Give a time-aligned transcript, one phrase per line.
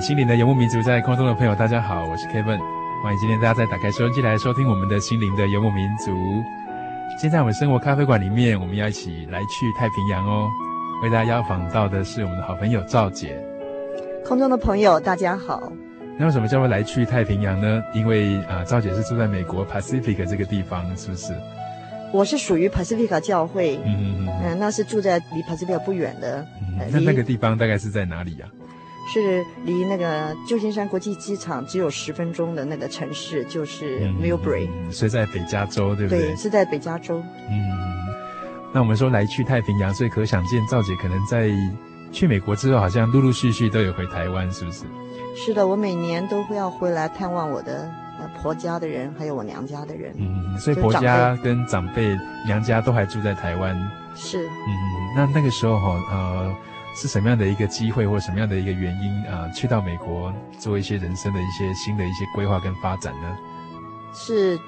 [0.00, 2.58] 心灵的游牧民族，在空中的朋友，大家好，我是 Kevin，
[3.02, 6.10] 欢迎今天大家再打开收音机来收听我们的心灵的游牧民族。
[7.20, 10.48] 现在我们生活咖啡馆里面，我们要一起来去太平洋哦。
[11.02, 13.36] 为大家邀访到的是我们的好朋友赵姐。
[14.24, 15.70] 空中的朋友，大家好。
[16.18, 17.82] 那为什么叫做来去太平洋呢？
[17.94, 21.34] 因为啊，赵姐是住在美国 Pacific 这个地方，是不是？
[22.10, 26.46] 我是属于 Pacific 教会，嗯嗯嗯，嗯，那是住在离 Pacific 不远的。
[26.80, 28.59] 嗯、那那个地方大概是在哪里呀、啊？
[29.12, 36.20] 是离那个旧金山国际机场只有十分钟的那个城市，就是 Millbrae，嗯，所以在北加州，对不对？
[36.20, 37.20] 对，是在北加州。
[37.48, 37.70] 嗯，
[38.72, 41.50] 那我们说来去太平洋，所以可想见，赵姐可能在
[42.12, 44.84] 去美国之后，好像陆陆续续都有回台湾，是不是？
[45.34, 47.90] 是的，我每年都会要回来探望我的
[48.40, 50.14] 婆家的人，还有我娘家的人。
[50.18, 52.16] 嗯，所以婆家跟长辈、
[52.46, 53.76] 娘家都还住在台湾。
[54.14, 54.46] 是。
[54.46, 54.70] 嗯，
[55.16, 56.54] 那那个时候哈，呃。
[56.94, 59.52] 是什么样的一个机会，或者什么样的一个原因啊、呃？
[59.52, 63.36] 去到美国做一些人生的一些新的一些规划跟发展呢？
[64.12, 64.58] 是，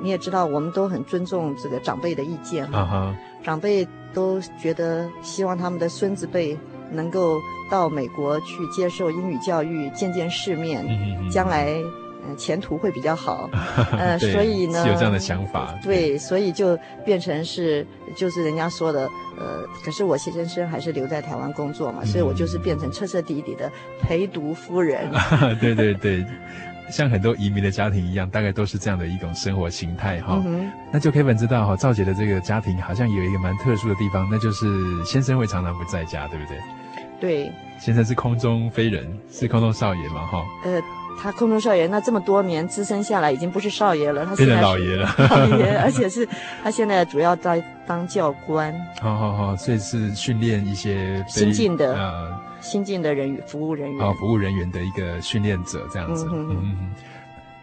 [0.00, 2.80] 你也知道，我们都很尊重这个长辈的意见哈。
[2.80, 3.44] Uh -huh.
[3.44, 6.58] 长辈都觉得希望他们的孙子辈
[6.90, 11.30] 能够到美国去接受英语教育，见见世面，uh -huh.
[11.30, 11.78] 将来。
[12.36, 13.48] 前途会比较好，
[13.98, 23.70] 呃，所以呢，是有这样的想法，对，所以就变成是，就是人家说的，呃，可是我先生还是留在台湾工作嘛，嗯，所以我就是变成彻彻底底的
[24.00, 25.10] 陪读夫人。
[25.60, 26.24] 对对对，
[26.90, 30.70] 像很多移民的家庭一样，大概都是这样的一种生活形态哈，嗯。
[30.92, 34.66] 那就 Kevin 知道哈，赵姐的这个家庭好像有一个蛮特殊的地方，那就是
[35.04, 36.58] 先生会常常不在家，对不对？
[37.18, 40.44] 对，先生是空中飞人，是空中少爷嘛，哈。
[40.64, 40.80] 呃。
[41.18, 45.14] 他空中少爷，那这么多年资深下来，已经不是少爷了，他变成老爷了。
[45.18, 46.28] 老爷， 而且是
[46.62, 48.72] 他现在主要在当教官。
[49.00, 54.06] 好好好，所以是训练一些新进的呃新进的人员服务人员。
[54.06, 56.28] 哦，服务人员的一个训练者这样子。
[56.30, 56.94] 嗯嗯。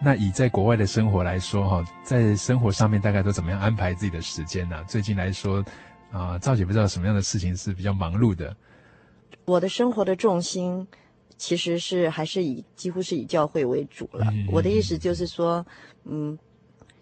[0.01, 4.75] 那以在国外的生活来说，哈，在生活上面大概都怎么样安排自己的时间呢？
[4.87, 5.59] 最近来说，
[6.11, 8.53] 啊、呃，赵姐不知道什么样的事情是比较忙碌的。
[9.45, 10.85] 我的生活的重心。
[11.37, 14.25] 其实是还是以几乎是以教会为主了。
[14.31, 15.65] 嗯、我的意思就是说，
[16.05, 16.37] 嗯，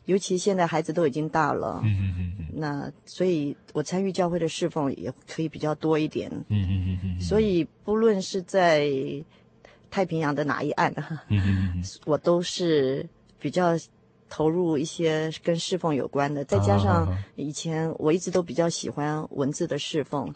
[0.05, 6.29] 尤其现在孩子都已经大了，嗯、那所以我参与教会的侍奉也可以比较多一点。
[6.49, 8.89] 嗯嗯嗯嗯、所以不论是在
[9.89, 10.93] 太平洋的哪一岸，
[11.29, 13.07] 嗯、 我都是
[13.39, 13.77] 比较
[14.29, 16.43] 投入一些跟侍奉有关的。
[16.45, 20.31] 再加上以前我一直都比较喜欢文字的侍奉，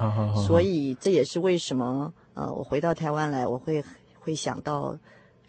[0.45, 2.13] 所以这也是为什么。
[2.35, 3.83] 呃，我回到台湾来，我会
[4.19, 4.95] 会想到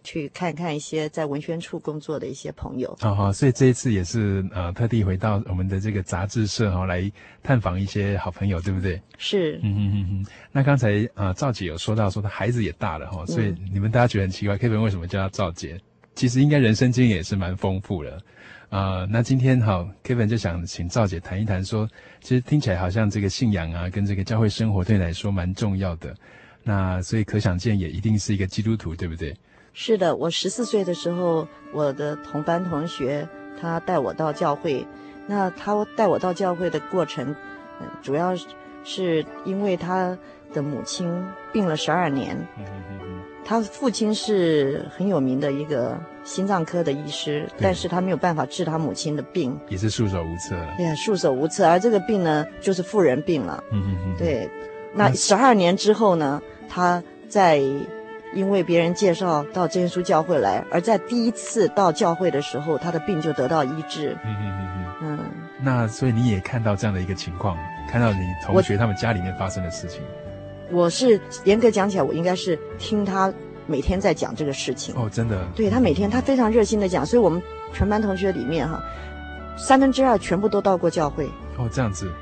[0.02, 2.96] 去看看一些在文宣处工作的一些朋友。
[3.00, 7.10] 好、哦、好，所以这一次也是呃特地回到我们的这个杂志社哈、哦，来
[7.42, 9.02] 探访一些好朋友，对不对？
[9.18, 9.56] 是。
[9.64, 10.26] 嗯嗯嗯嗯。
[10.52, 15.80] 那刚才啊、呃，赵姐有说到说她孩子也大了哈、哦，所以你们大家觉得很奇怪、嗯、，Kevin 为什么叫她赵姐？
[16.14, 18.12] 其实应该人生经验也是蛮丰富的。
[18.68, 26.14] 啊、呃，那今天哈、哦、，Kevin 就想请赵姐谈一谈说，说其实听起来好像这个信仰啊，跟这个教会生活对你来说蛮重要的。
[26.68, 29.32] 那所以可想见，也一定是一个基督徒，对不对？
[29.72, 33.28] 是的，我十四岁的时候，我的同班同学
[33.60, 34.84] 他带我到教会，
[35.28, 37.32] 那他带我到教会的过程，
[37.80, 38.34] 嗯，主要
[38.82, 40.18] 是因为他
[40.52, 41.08] 的母亲
[41.52, 42.36] 病了十二年，
[43.44, 50.56] 他父亲是很有名的一个心脏科的医师，但是他没有办法治他母亲的病，也是束手无策。
[50.76, 51.64] 对呀，束手无策。
[51.68, 53.62] 而这个病呢，就是妇人病了。
[53.70, 54.16] 嗯嗯嗯。
[54.16, 54.50] 对，
[54.94, 57.62] 那十二年之后呢，他在。
[58.34, 64.10] 因为别人介绍到真耶稣教会来，而在第一次到教会的时候，他的病就得到医治。
[64.24, 65.18] 嗯嗯嗯嗯。
[65.18, 65.18] 嗯，
[65.62, 67.56] 那所以你也看到这样的一个情况，
[67.88, 70.02] 看到你同学他们家里面发生的事情。
[70.70, 73.32] 我，我是严格讲起来，我应该是听他
[73.66, 74.94] 每天在讲这个事情。
[74.96, 75.46] 哦，真的。
[75.54, 77.40] 对，他每天他非常热心的讲，所以我们
[77.72, 78.82] 全班同学里面哈，
[79.56, 81.24] 三分之二全部都到过教会。
[81.56, 82.12] 哦，这样子。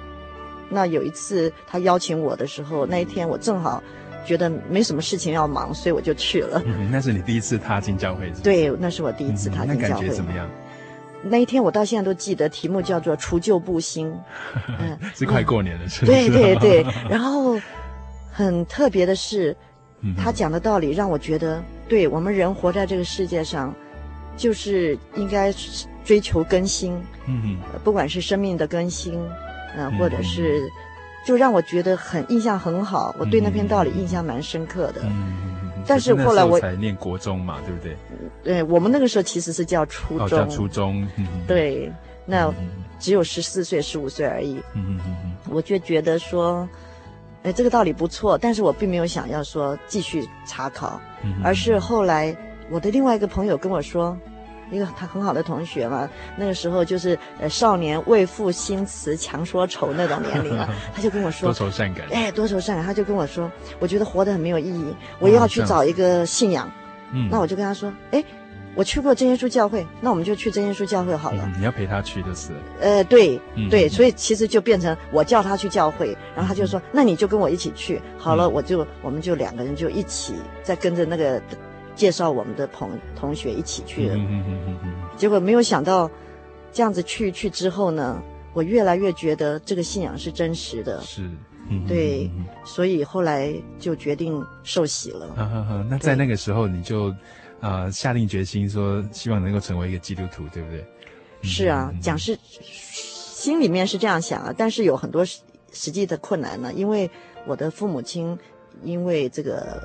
[0.69, 3.83] 那有一次他邀请我的时候，那一天我正好。
[4.25, 6.63] 觉得没什么事情要忙，所以我就去了。
[6.65, 8.41] 嗯，那是你第一次踏进教会是是？
[8.43, 9.83] 对，那是我第一次踏进教会。
[9.83, 10.49] 嗯，那感觉怎么样？
[11.23, 14.13] 那一天我到现在都记得，题目叫做“除旧布新”。
[14.81, 16.05] 嗯，是快过年了，是？
[16.05, 16.85] 对对对。
[17.09, 17.59] 然后
[18.31, 19.57] 很特别的是，
[20.17, 23.75] 他讲的道理让我觉得，对我们人活在这个世界上，
[24.37, 25.53] 就是应该
[26.05, 26.93] 追求更新。
[27.27, 27.59] 嗯嗯。
[27.83, 29.19] 不管是生命的更新，
[29.77, 30.69] 嗯，或者是。
[31.25, 35.01] 就让我觉得很印象很好，我对那篇道理印象蛮深刻的。
[35.05, 37.97] 嗯，但是后来我才念国中嘛，对不对？
[38.43, 40.27] 对，我们那个时候其实是叫初中。
[40.27, 41.07] 哦，叫初中。
[41.49, 41.91] 对，
[42.27, 42.53] 那
[42.99, 44.55] 只有十四岁、十五岁而已。
[44.75, 45.33] 嗯嗯嗯嗯。
[45.51, 46.69] 我就觉得说，
[47.43, 51.01] 哎，这个道理不错，但是我并没有想要说继续查考，
[51.43, 52.37] 而是后来
[52.71, 54.17] 我的另外一个朋友跟我说。
[54.75, 66.71] 一个他很好的同学嘛，那个时候就是呃少年未赋新词强说愁那种年龄了， 他就跟我说多愁善感，哎，多愁善感，他就跟我说，我觉得活得很没有意义，我要去找一个信仰。
[67.13, 68.25] 嗯，那我就跟他说，哎，
[68.75, 71.45] 我去过真耶稣教会，那我们就去真耶稣教会好了。
[71.47, 72.51] 嗯，你要陪他去就是。
[72.81, 73.41] 呃，对，
[73.71, 81.41] 对，所以其实就变成我叫他去教会，然后他就说，那你就跟我一起去好了，我就我们就两个人就一起在跟着那个。
[81.95, 84.09] 介绍我们的朋同学一起去。
[84.09, 84.17] 了，
[85.17, 86.11] 结果没有想到，
[86.73, 88.21] 这样子去去之后呢，
[88.53, 91.31] 我越来越觉得这个信仰是真实的，是，
[91.87, 92.29] 对，
[92.65, 95.85] 所以后来就决定受洗了。
[95.89, 97.15] 那在那个时候，你就
[97.61, 100.85] 啊下定决心说，希望能够成为一个基督徒，对不对？
[101.43, 107.09] 是啊，讲是心里面是这样想啊，但是有很多实际的困难呢，因为
[107.47, 108.37] 我的父母亲
[108.83, 109.81] 因为这个。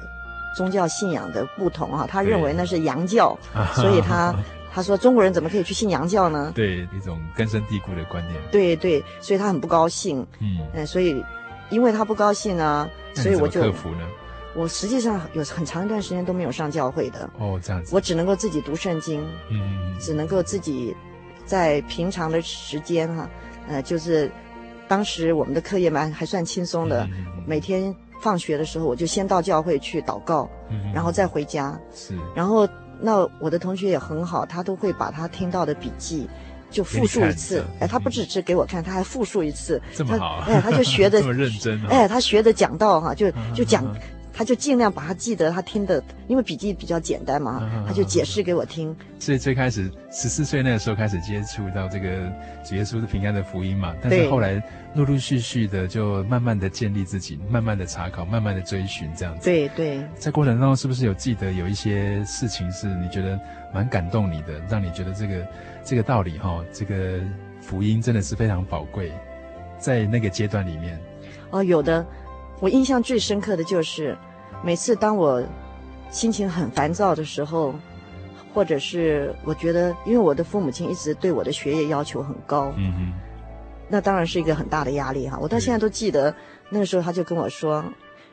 [0.55, 3.37] 宗教信仰的不同啊，他认为那是洋教，
[3.73, 4.33] 所以他
[4.71, 6.51] 他说中国人怎么可以去信洋教呢？
[6.53, 8.39] 对，一种根深蒂固的观念。
[8.51, 10.25] 对对，所以他很不高兴。
[10.39, 11.23] 嗯，嗯，所以
[11.69, 14.07] 因为他不高兴呢，所以我就克服呢。
[14.55, 17.29] 我实际上有很长一段时间都没有上教会的。
[17.37, 17.95] 哦，这样子。
[17.95, 19.25] 我只能够自己读圣经。
[19.49, 20.95] 嗯，只能够自己
[21.45, 23.29] 在平常的时间哈、啊，
[23.69, 24.29] 呃，就是
[24.87, 27.95] 当时我们的课业蛮还算轻松的，嗯、每天。
[28.19, 31.79] 放学的时候，我就先到教会去祷告，嗯，然后再回家。
[31.93, 32.67] 是，然后
[32.99, 36.29] 那我的同学也很好，他都会把他听到的笔记
[36.69, 37.63] 就复述一次。
[37.79, 39.81] 哎，他不只是给我看，他还复述一次。
[39.95, 40.45] 这么好啊！
[40.47, 41.81] 哎，他就学的 这么认真。
[41.87, 43.85] 哎，他学的讲道哈，就就讲。
[44.39, 48.95] 他就尽量把他记得他听的，因为笔记比较简单嘛，嗯、他就解释给我听。
[49.19, 52.31] 所以最开始十四岁那个时候开始接触到这个
[52.63, 54.63] 主耶稣的平安的福音嘛，但是后来
[54.95, 59.43] 陆陆续续的就慢慢的建立自己，慢慢的查考，慢慢的追寻这样子。
[59.43, 63.37] 对对，在过程当中是不是有记得有一些事情是你觉得
[63.73, 65.47] 蛮感动你的，让你觉得这个
[65.83, 67.19] 这个道理哈，这个
[67.59, 69.11] 福音真的是非常宝贵，
[69.77, 70.97] 在那个阶段里面。
[71.49, 72.07] 哦，有的，
[72.61, 74.17] 我印象最深刻的就是。
[74.63, 75.41] 每次当我
[76.11, 77.73] 心情很烦躁的时候，
[78.53, 83.13] 或者是我觉得，因为我的父母亲一直对我的学业要求很高，嗯哼，
[83.87, 85.37] 那当然是一个很大的压力哈。
[85.39, 86.33] 我到现在都记得，
[86.69, 87.85] 那个时候他就跟我说：“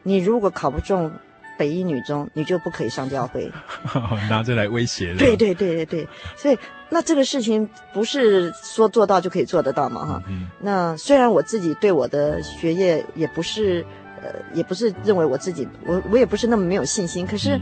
[0.02, 1.12] 你如果考不中
[1.58, 3.52] 北一女中，你就不可以上教会。
[4.28, 5.14] ”拿着来威胁。
[5.16, 10.22] 对对对对对，所以那这个事情不是说做到就可以做得到嘛哈。
[10.28, 10.48] 嗯。
[10.60, 13.84] 那虽然我自己对我的学业也不是。
[14.26, 17.60] 呃，也不是认为我自己，我我也不是那么没有信心，可是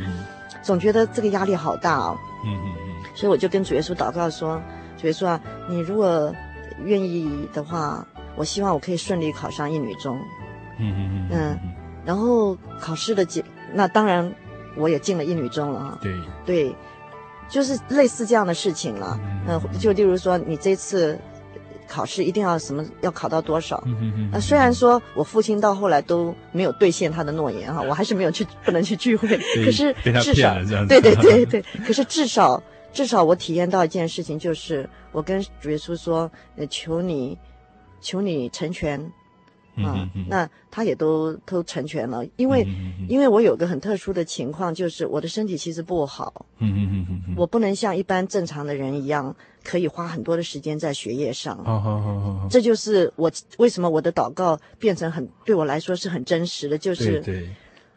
[0.63, 2.17] 总觉得这个压力好大哦。
[2.45, 2.95] 嗯嗯嗯。
[3.15, 4.61] 所以我就跟主耶稣祷告说
[4.99, 6.35] ：“主耶稣啊，你如果
[6.85, 8.07] 愿意的话，
[8.37, 10.19] 我希望我可以顺利考上一女中。”
[10.81, 11.29] 嗯嗯嗯。
[11.31, 11.59] 嗯，
[12.05, 14.33] 然后考试的结，那当然
[14.77, 15.99] 我也进了一女中了啊。
[16.03, 16.13] 对
[16.45, 16.77] 对，
[17.49, 19.19] 就是类似这样的事情了。
[19.47, 21.19] 嗯，就例如说，你这次
[21.89, 23.83] 考试一定要什么要考到多少。
[23.87, 24.31] 嗯嗯嗯。
[24.33, 29.29] 那虽然说我父亲到后来都没有兑现他的诺言哈，我还是没有去不能去聚会。
[29.65, 30.55] 可是至少
[30.89, 32.63] 对对对对，可是至少
[32.93, 37.37] 至少我体验到一件事情，就是我跟主耶稣说，呃，求你，
[38.01, 39.01] 求你成全。
[39.77, 51.57] 啊，那他也都都成全了，因为、嗯、因为我有个很特殊的情况，就是我的身体其实不好，嗯嗯嗯嗯，我不能像一般正常的人一样，可以花很多的时间在学业上。
[51.65, 57.49] 好好好好好，这就是我为什么我的祷告变成很对我来说是很真实的，就是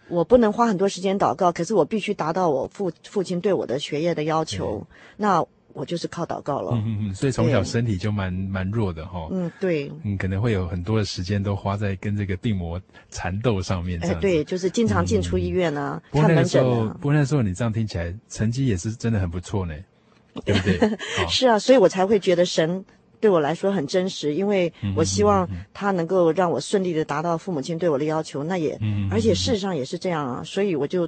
[0.09, 4.85] 我不能花很多时间祷告，可是我必须达到我父父亲对我的学业的要求。
[5.17, 5.45] 那
[5.77, 12.81] 我就是靠祷告了，嗯嗯嗯，所以从小身体就蛮蛮弱的哈，嗯对，嗯可能会有很多的时间都花在跟这个病魔
[13.11, 16.97] 缠斗上面，哎对，就是经常进出医院啊，看门诊啊。
[16.99, 19.75] 不过那时候你这样听起来成绩也是真的很不错呢，
[20.43, 20.97] 对不对？
[21.29, 22.83] 是啊，所以我才会觉得神
[23.19, 28.79] 对我来说很真实，因为我希望他能够让我顺利的达到父母亲对我的要求，那也
[29.11, 31.07] 而且事实上也是这样啊，所以我就。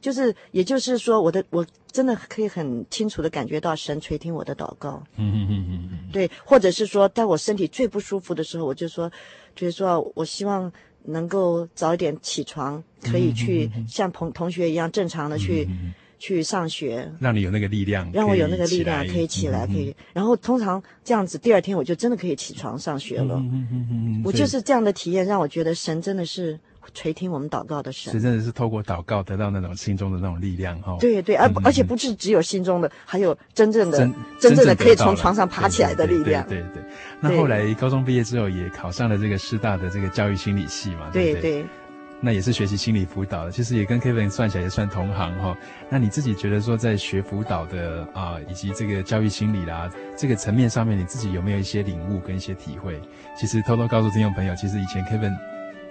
[0.00, 5.02] 就是，也就是说，我的我真的可以很清楚的感觉到神垂听我的祷告。
[5.16, 5.98] 嗯嗯嗯嗯嗯。
[6.10, 9.10] 对，或者是说，在我身体最不舒服的时候，我就说，
[9.54, 10.72] 就是说我希望
[11.04, 15.68] 能够早一点起床，可以去像同同学一样正常的去
[16.18, 17.06] 去上学。
[17.20, 18.10] 让你有那个力量。
[18.10, 19.94] 让我有那个力量可以起来，可以。
[20.14, 23.34] 然后通常这样子，第二天我就真的可以起床上学了。
[23.34, 24.22] 嗯嗯嗯嗯。
[24.24, 26.58] 我就是这样的体验，让我觉得神真的是。
[26.94, 30.96] 垂听我们祷告的神，是真的是透过祷告得到那种心中的那种力量哈。
[31.00, 36.46] 对对，而、嗯、而且不是只有心中的，还有真正的真，真正的可以从床上爬起来的力量。
[36.46, 41.10] 对对，对，对，对，那后来高中毕业之后，也考上了这个师大的这个教育心理系嘛。
[41.12, 41.64] 对对，对。
[42.22, 45.56] 那也是学习心理辅导的，其实也跟 Kevin 算起来也算同行哈。
[45.88, 53.00] 那你自己觉得说，在学辅导的啊，以及这个教育心理啦这个层面上面，你自己有没有一些领悟跟一些体会？
[53.38, 55.34] 其实偷偷告诉听众朋友，其实以前 Kevin。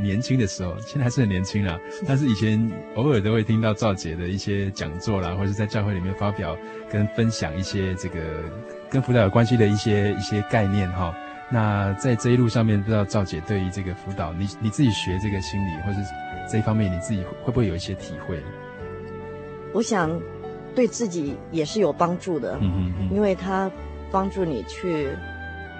[0.01, 1.79] 年轻的时候，现在还是很年轻啦。
[2.08, 6.58] 但是以前偶尔都会听到赵姐的一些讲座啦，或者在教会里面发表
[6.89, 8.20] 跟分享一些这个
[8.89, 11.13] 跟辅导有关系的一些一些概念哈。
[11.51, 16.00] 那在这一路上面，不知道赵姐对于这个辅导，你你自己学这个心理或者
[16.50, 18.39] 这一方面，你自己会不会有一些体会？
[19.74, 20.10] 我想
[20.74, 23.70] 对自己也是有帮助的，嗯嗯嗯，因为他
[24.12, 25.10] 帮助你去。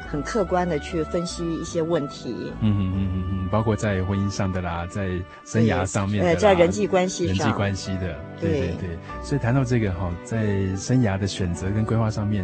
[0.10, 5.08] 很客观的去分析一些问题，嗯嗯嗯嗯，包括在婚姻上的啦，在
[5.46, 8.98] 生涯上面的，在人际关系上，人际关系的，对对对。
[9.22, 10.44] 所以谈到这个哈，在
[10.75, 12.44] 生涯的选择跟规划上面，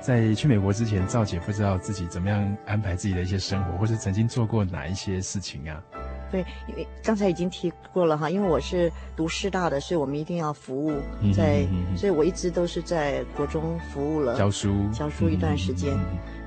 [0.00, 5.80] 在去美国之前，赵姐不知道自己怎么样安排自己的一些生活，或是曾经做过哪一些事情啊？
[6.30, 11.00] 对，因为刚才已经提过了哈，因为我是读师大的，所以我们一定要服务
[11.34, 11.66] 在，
[11.96, 15.96] 所以我一直都是在国中服务了，教书，教书一段时间。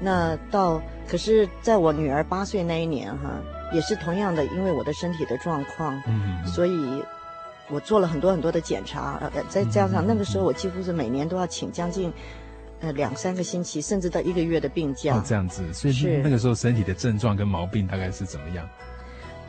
[0.01, 3.31] 那到，可是在我女儿八岁那一年哈，
[3.73, 5.97] 也是同样的，因为我的身体的状况，
[6.45, 7.03] 所以
[7.69, 12.11] 我做了很多很多的检查，呃，再加上那个时候我几乎是每年都要请将近
[12.81, 15.15] 呃两三个星期，甚至到一个月的病假。
[15.15, 18.67] 哦，这样子，所以那个时候身体的症状跟毛病大概是怎么样？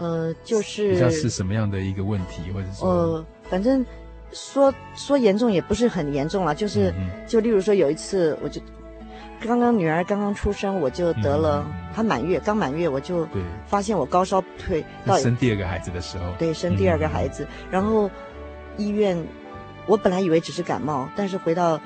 [0.01, 2.89] 呃，就是比较是什么样的一个问题，或者说？
[2.89, 3.85] 呃，反正
[4.33, 8.61] 说说严重也不是很严重了，就是、嗯、就例如说有一次，我就
[9.41, 11.65] 刚刚女儿刚刚出生，我就得了，
[11.95, 13.29] 她、嗯、满月刚满月，我就
[13.67, 18.11] 发现我高烧退到生第二个孩子的时候，对，生第二个孩子，嗯、然后
[18.77, 19.23] 医院
[19.87, 21.81] 我本来以为只是感冒，但是回到。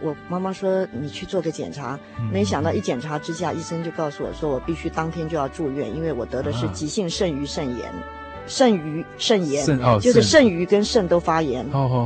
[0.00, 1.98] 我妈妈说：“你去做个检查。”
[2.32, 7.92] 没想到一检查之下，医生就告诉我说：“我必须当天就要住院，因为我得的是急性肾盂肾炎，
[8.46, 9.64] 肾盂肾炎，
[10.00, 11.64] 就是肾盂跟肾都发炎。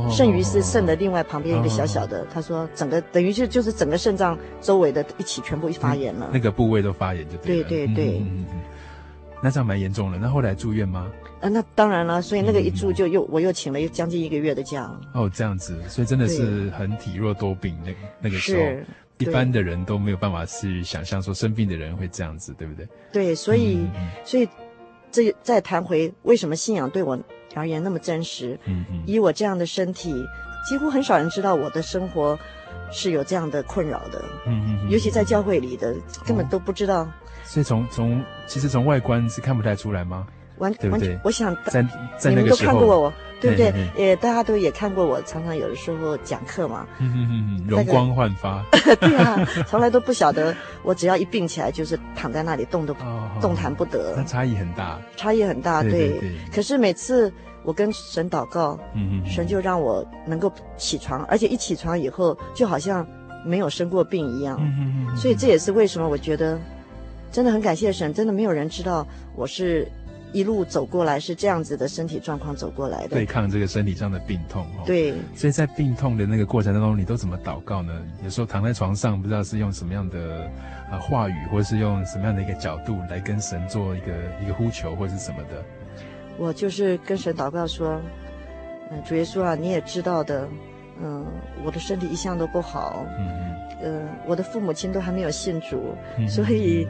[0.09, 2.25] 肾盂是肾的另外旁边一个小小的。
[2.33, 7.69] 他说整个等于就就是整个肾脏周围的一起全部一发炎了，那个部位都发炎就对了。
[7.69, 8.25] 对对对，
[9.41, 10.17] 那这样蛮严重的。
[10.17, 11.07] 那后来住院吗？
[11.41, 14.89] 啊，那当然了，所以那个一住就又、嗯、我又请了将近一个月的假。
[15.13, 18.63] 哦，这样子，所以真的是很体弱多病，那那个时候，
[19.17, 22.87] 一般的人都没有办法去想象说生病的人会这样子，对不对？
[23.11, 24.47] 对，所以、嗯、所以
[25.11, 27.19] 这再谈回为什么信仰对我
[27.55, 28.57] 而言那么真实。
[28.65, 29.03] 嗯嗯。
[29.07, 30.13] 以我这样的身体，
[30.69, 32.37] 几乎很少人知道我的生活
[32.91, 34.23] 是有这样的困扰的。
[34.45, 34.89] 嗯嗯。
[34.91, 37.01] 尤其在教会里的，根本都不知道。
[37.01, 37.13] 哦、
[37.45, 40.27] 所以从从其实从外观是看不太出来吗？
[40.61, 41.85] 完完全，我想在
[42.17, 43.73] 在你们都看过我，对不对？
[43.97, 46.87] 也大家都也看过我，常常有的时候讲课嘛，
[47.67, 48.63] 容光焕发。
[49.01, 52.95] 对啊，从来都不晓得，我只要一病起来，就是躺在那里动都
[53.41, 54.13] 动弹不得。
[54.15, 56.21] 那差异很大，差异很大，对。
[56.53, 58.79] 可是每次我跟神祷告，
[59.25, 63.05] 神就让我能够起床，而且一起床以后，就好像
[63.43, 64.59] 没有生过病一样。
[65.17, 66.59] 所以这也是为什么我觉得
[67.31, 69.87] 真的很感谢神，真的没有人知道我是
[70.33, 74.83] 一路走过来是这样子的身体状况走过来的，对抗这个身体上的病痛哦。
[74.85, 78.01] 对，所以在病痛的那个过程当中，你都怎么祷告呢？
[78.23, 80.49] 有时候躺在床上，不知道是用什么样的
[80.89, 84.11] 啊话语，或者是用什么样的一个角度来跟神做一个
[84.43, 85.63] 一个呼求，或者是什么的。
[86.37, 87.99] 我就是跟神祷告说，
[88.89, 90.47] 嗯，主耶稣啊，你也知道的，
[91.03, 91.25] 嗯，
[91.65, 93.27] 我的身体一向都不好，嗯
[93.81, 96.87] 嗯，呃，我的父母亲都还没有信主，嗯、所以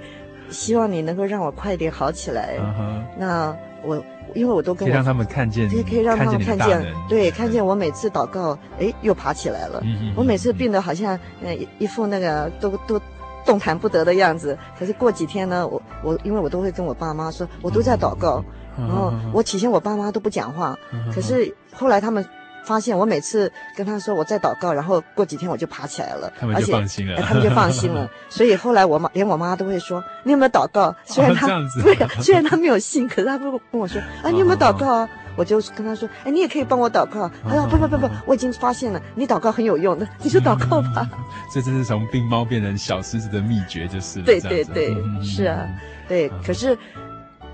[0.51, 2.57] 希望你能够让我快点好起来。
[2.59, 3.95] 嗯、那我
[4.35, 9.81] 因为我都跟我可以让他们看见，可以可以让他们看见，对，看见我每次祷告，哎，又爬起来了。
[9.83, 13.01] 嗯、我每次病得好像呃一一副那个都都
[13.45, 18.43] 动弹不得的样子，可是过几天呢，我我因为我都会跟我爸妈说，我都在祷告。
[18.47, 20.79] 嗯然后我起先我爸妈都不讲话，
[21.13, 22.25] 可是后来他们
[22.63, 28.09] 发现我每次跟他说我在祷告，然后过几天我就爬起来了，他们就放心了，他们就放心了。
[28.29, 30.95] 所以后来我妈连我妈都会说，你有没有祷告？
[31.05, 31.47] 虽然他
[31.83, 35.09] 对，虽然他没有信，可是他会跟我说啊，你有没有祷告啊？
[35.37, 37.31] 我就跟他说，哎，你也可以帮我祷告。
[37.47, 41.09] 他说不不不不，我已经发现了，你祷告很有用的，你就祷告吧。
[41.53, 44.25] 这真是从病猫变成小狮子的秘诀，就是了。
[44.25, 45.67] 对对对，是啊，
[46.07, 46.77] 对，可是。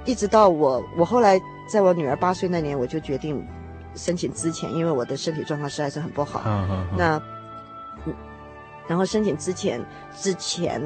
[0.05, 1.37] 一直到我，我后来
[1.69, 3.45] 在我女儿八岁那年，我就决定
[3.97, 6.43] 申请之前，因为我的身体状况实在是很不好。
[6.45, 6.87] 嗯嗯。
[6.97, 7.21] 那，
[8.87, 9.83] 然后申请之前
[10.15, 10.81] 之前，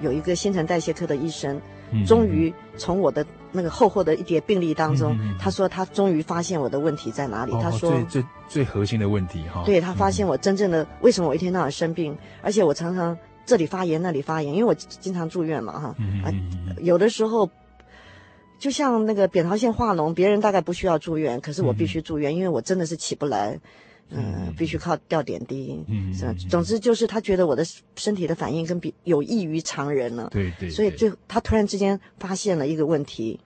[0.00, 1.60] 有一个新陈代谢科的医生，
[2.06, 7.52] 终于从我的那个厚厚的一叠病历当中，他说他终于发现我的问题在哪里。
[7.60, 9.62] 他说最最最核心的问题哈。
[9.64, 15.94] 对，他发现我真正的为什么我一天到晚生病，而且我常常这里发炎那里发炎，因为我经常住院嘛哈。
[16.24, 16.30] 啊，
[16.82, 17.50] 有的时候。
[18.64, 23.60] 就像那个扁桃腺化脓，别人大概不需要住院，可是我必须住院，嗯、因为我真的是起不来，
[24.08, 26.34] 嗯，嗯必须靠吊点滴，嗯，是吧？
[26.48, 27.62] 总之就是他觉得我的
[27.94, 33.38] 身体的反应跟比有异于常人了，对，对对，所以最他突然之间发现了一个问题，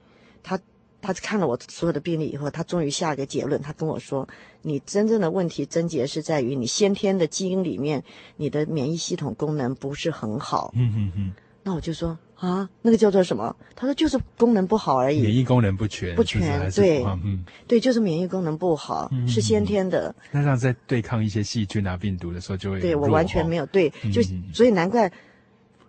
[0.44, 0.56] 他
[1.02, 4.28] 他看了我所有的病例以后，他终于下一个结论，他跟我说，
[4.62, 8.04] 你真正的问题症结是在于你先天的基因里面，
[8.36, 11.32] 你的免疫系统功能不是很好，嗯嗯嗯，
[11.64, 12.16] 那我就说。
[12.38, 13.54] 啊，那个叫做什么？
[13.74, 20.14] 他说就是功能不好而已，免疫功能不全，不全，对，嗯，对，就是免疫功能不好，嗯、是先天的。
[20.30, 25.10] 那这样在对抗一些细菌啊、病毒的时候，就会对我完全没有对，就、嗯、所以难怪，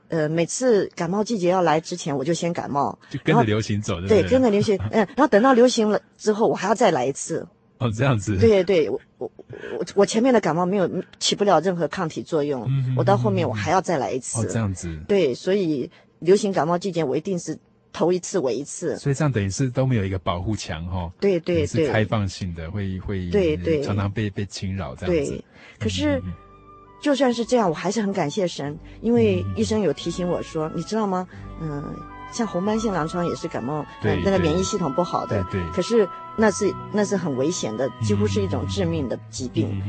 [0.08, 7.48] 呃，每次感冒季节要来之前，我就先感冒，就跟着流行走，对，跟着流行，嗯，然后等到流行了之后，我还要再来一次。
[7.78, 8.36] 哦，这样子。
[8.38, 9.32] 对对对，我我
[9.78, 14.42] 我我前面的感冒没有起不了任何抗体作用，嗯、我到后面我还要再来一次。
[14.42, 14.98] 哦，这样子。
[15.08, 15.88] 对，所以。
[16.20, 17.58] 流行感冒季节，我一定是
[17.92, 21.12] 头一次为一次，所以这样等于是都没有一个保护墙哈。
[21.20, 25.32] 对对对，是开放性的，会会对对常常被被侵扰这样子。
[25.32, 25.46] 对，
[25.80, 26.22] 可是
[27.02, 31.28] 就算是这样，我还是很感谢神，因为医生有提醒我说，你知道吗？
[31.62, 31.84] 嗯，
[32.32, 35.44] 像红斑性狼疮也是感冒，对那个免疫系统不好的。
[35.52, 35.62] 对。
[35.72, 39.82] 可是那是那是很危险的，几乎是一种致命的疾病。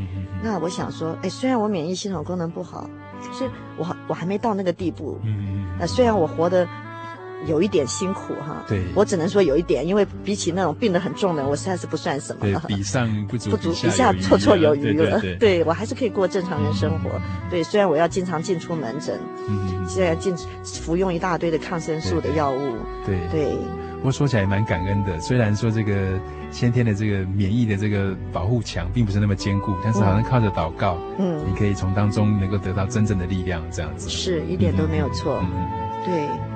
[0.42, 2.88] 那我想说，哎，虽然我免疫系统功能不好。
[3.32, 6.66] 是我我还没到那个地步，嗯，呃虽然我活得
[7.46, 17.10] 有一点辛苦哈，对，我只能说有一点，因为比起那种病得很重的，我实在是不算什么了，比上不足，不足，比下绰绰有余了，对，我还是可以过正常人生活，
[17.50, 23.18] 对，虽然我要经常进出门诊，嗯，现在进服用一大堆的抗生素的药物，对。
[23.30, 23.56] 对。
[24.00, 26.18] 不过说起来也蛮感恩的，虽然说这个
[26.50, 34.08] 先天的这个免疫的这个保护墙并不是那么坚固，但是好像靠着祷告，嗯，你可以从当中能够得到真正的力量，这样子。
[34.08, 35.68] 是一点都没有错，嗯，
[36.04, 36.49] 对。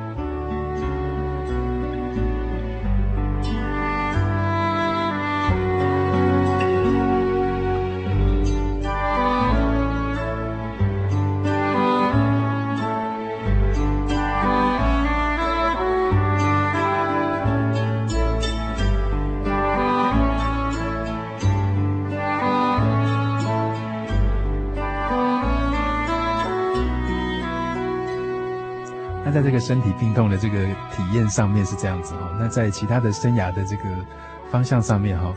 [29.61, 33.85] 身体病痛的这个体验上面是这样子哈，那在其他的生涯的这个
[34.51, 35.35] 方向上面哈，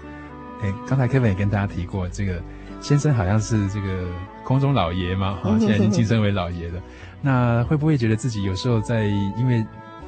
[0.61, 2.41] 哎，刚才 Kevin 也跟大家提过，这个
[2.81, 4.07] 先生好像是这个
[4.43, 6.81] 空中老爷嘛，哈， 现在已经晋升为老爷了。
[7.21, 9.65] 那会不会觉得自己有时候在因为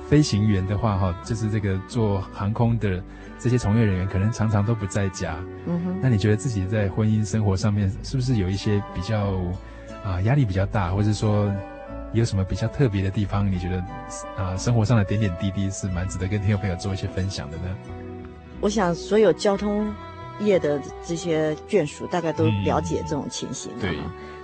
[0.07, 3.01] 飞行员的话哈，就是这个做航空的
[3.39, 5.35] 这些从业人员，可能常常都不在家。
[5.65, 5.99] 嗯哼。
[6.01, 9.33] 那你觉得自己在婚姻生活上面是不是有一些比较
[10.03, 11.51] 啊压力比较大，或者说？
[12.13, 13.51] 有什么比较特别的地方？
[13.51, 13.77] 你觉得
[14.37, 17.63] 啊，生活上的点点滴滴是蛮值得跟听众朋友做一些分享的呢？
[18.61, 19.93] 我想所有交通
[20.39, 23.71] 业的这些眷属大概都了解这种情形。
[23.79, 23.97] 对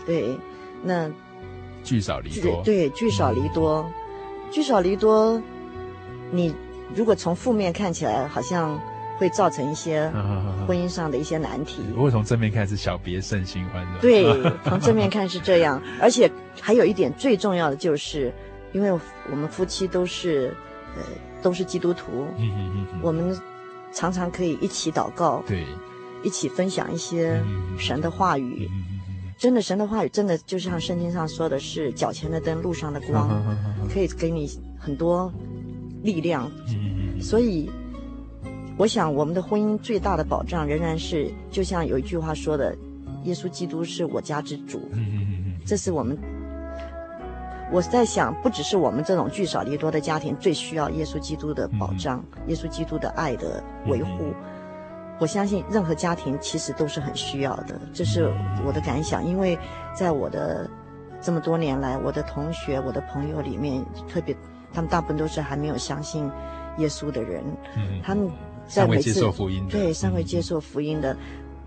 [0.06, 0.38] 对，
[0.84, 1.10] 那
[1.84, 3.86] 聚少离多，对，聚少离多，
[4.52, 5.42] 聚少离多。
[6.32, 6.54] 你
[6.96, 8.80] 如果从负面看起来，好像
[9.18, 10.12] 会造成一些
[10.68, 11.82] 婚姻上的一些难题。
[11.94, 14.00] 如果从正面看是小别胜新欢的。
[14.00, 14.26] 对，
[14.66, 16.30] 从正面看是这样，而且
[16.62, 18.34] 还有一点最重要的就是，
[18.74, 18.92] 因为
[19.32, 20.56] 我们夫妻都是
[20.96, 21.02] 呃
[21.42, 23.38] 都是基督徒，嗯嗯嗯，我们
[23.94, 25.66] 常常可以一起祷告，对，
[26.24, 27.42] 一起分享一些
[27.78, 28.70] 神的话语。
[29.38, 33.30] 真的，神的话语真的就像圣经上说的是脚前的灯，路上的光，
[33.94, 34.50] 可以给你
[34.80, 35.32] 很多
[36.04, 36.50] 力量。
[37.22, 37.70] 所以，
[38.78, 42.76] 我想我们的婚姻最大的保障仍然是，就像有一句话说的
[43.24, 46.18] ：“耶稣基督是我家之主。”嗯嗯嗯这是我们，
[47.72, 54.34] 我在想，不只是我们这种聚少离多的家庭最需要耶稣基督的保障，耶稣基督的爱的维护。
[55.18, 58.30] 我相信任何家庭其实都是很需要的，这是
[58.66, 59.26] 我的感想。
[59.26, 59.58] 因为
[59.96, 60.70] 在我的
[61.22, 64.36] 这么多年来，我的同学、我的朋友里面，特别
[64.74, 66.30] 他们大部分都是还没有相信
[66.78, 67.42] 耶稣的人。
[67.78, 68.30] 嗯，他们
[68.68, 71.14] 在每次接受福音的对尚未接受福音的，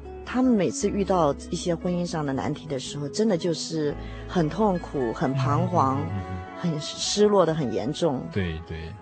[0.05, 3.95] 嗯，他们每次遇到一些婚姻上的难题的时候，真的就是
[4.27, 6.23] 很痛苦、很彷徨、嗯、
[6.59, 8.23] 很失落的很严重。
[8.33, 8.93] 对对，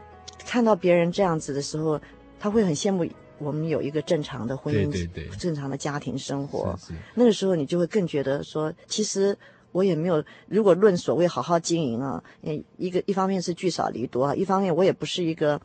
[0.45, 2.01] 看到别人这样子的时候，
[2.39, 3.07] 他会很羡慕。
[3.39, 6.75] 我们有一个正常的婚姻，对对对，正常的家庭生活。
[6.79, 6.93] 是是。
[7.15, 9.37] 那个时候，你就会更觉得说，其实
[9.73, 10.25] 我也没有。
[10.49, 12.25] 如果论所谓好好经营啊，
[12.79, 15.61] 一个一方面是聚少离多，一方面我也不是一个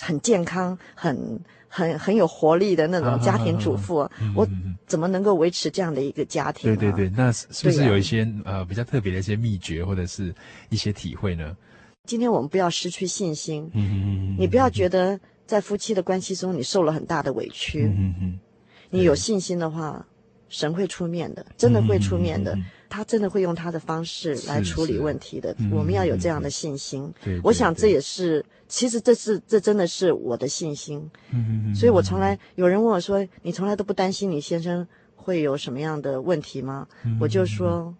[0.00, 3.98] 很健康、很很很有活力的那种家庭主妇。
[3.98, 4.48] 啊啊啊啊、我
[4.86, 6.76] 怎么能够维持这样的一个家庭、啊？
[6.76, 10.34] 对对对，那是不是有一些、啊、呃比较特别的一些秘诀，或者是
[10.68, 11.56] 一些体会呢？
[12.04, 13.70] 今天我们不要失去信心。
[13.74, 14.36] 嗯嗯嗯。
[14.38, 15.18] 你不要觉得。
[15.44, 17.82] 在夫妻的关系中，你受了很大的委屈。
[17.84, 18.40] 嗯嗯，
[18.88, 20.06] 你有信心的话，
[20.52, 22.56] 神会出面的，真的会出面的。
[22.88, 25.56] 他真的会用他的方式来处理问题的。
[25.70, 27.10] 我们要有这样的信心。
[27.24, 31.10] 对，我想这也是，其实这是这真的是我的信心。
[31.30, 34.86] 嗯嗯，所以我从来有人问我说：“你从来都不担心你先生
[35.16, 36.86] 会有什么样的问题吗？”
[37.18, 37.94] 我就说：“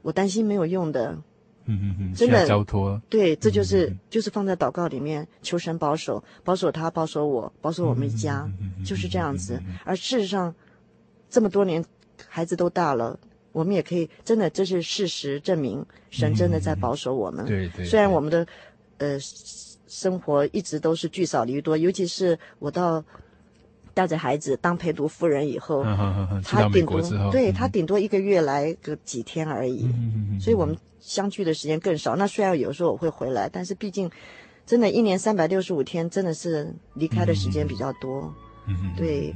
[0.00, 1.18] 我担心没有用的。”
[1.66, 9.62] 嗯嗯嗯，真的交托，对，这就是、嗯、就是放在祷告里面求神保守，保守他，保守我，保守我们一家，嗯、就是这样子。
[9.82, 10.54] 而事实上，
[11.34, 11.84] 这么多年
[12.28, 13.18] 孩子都大了，
[13.50, 17.44] 我们也可以真的，这是事实证明，神真的在保守我们。
[17.44, 18.46] 对、嗯、对，虽然我们的
[18.98, 19.18] 呃
[19.88, 23.04] 生活一直都是聚少离多，尤其是我到。
[23.96, 25.84] 带着孩子当陪读夫人以后，
[26.42, 32.16] 他顶多对、嗯、他顶多一个月来个几天而已，嗯、所以我们相聚的时间更少。
[32.16, 34.10] 那虽然有时候我会回来，但是毕竟，
[34.66, 38.34] 真的，一年三百六十五天，真的是离开的时间比较多。
[38.66, 39.32] 嗯嗯，对。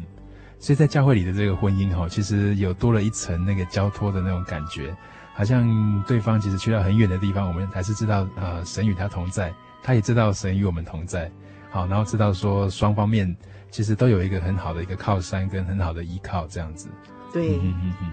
[0.59, 4.97] 所以在教会里的这个婚姻哈，其实有多了一层那个交托的那种感觉，
[5.35, 11.31] 好像对方其实去到很远的地方，我们还是知道啊、呃，神与他同在，他也知道神与我们同在。
[11.71, 13.37] 好，然后知道说双方面。
[13.71, 16.89] 其实都有一个很好的一个靠山跟很好的依靠，这样子。
[17.35, 18.13] 对，嗯嗯嗯，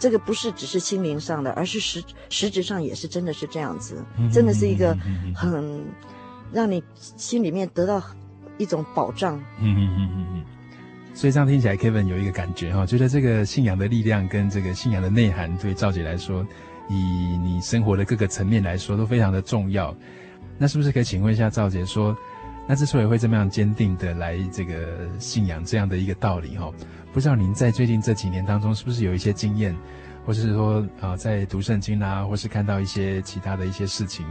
[0.00, 4.92] 这个不是只是心灵上的，而是实实质上也是真的是这样子，嗯、真的是一个
[5.32, 5.80] 很
[6.52, 8.02] 让你心里面得到
[8.58, 9.36] 一种保障。
[9.60, 10.44] 嗯嗯嗯嗯嗯。
[11.14, 16.44] 所以这样听起来，Kevin 有一个感觉哈，觉得这个信仰的力量跟这个信仰的内涵，对赵姐来说，
[16.88, 19.94] 以你生活的各个层面来说，都非常的重要。
[20.58, 22.14] 那是不是可以请问一下赵姐说？
[22.66, 26.72] 那之所以会这么样坚定的来这个信仰这样的一个道理哈，
[27.12, 29.76] 不知道您在最近这几年当中是不是有一些经验，
[30.24, 34.24] 或是说啊在读圣经啊，或是看到一些其他的一些事情，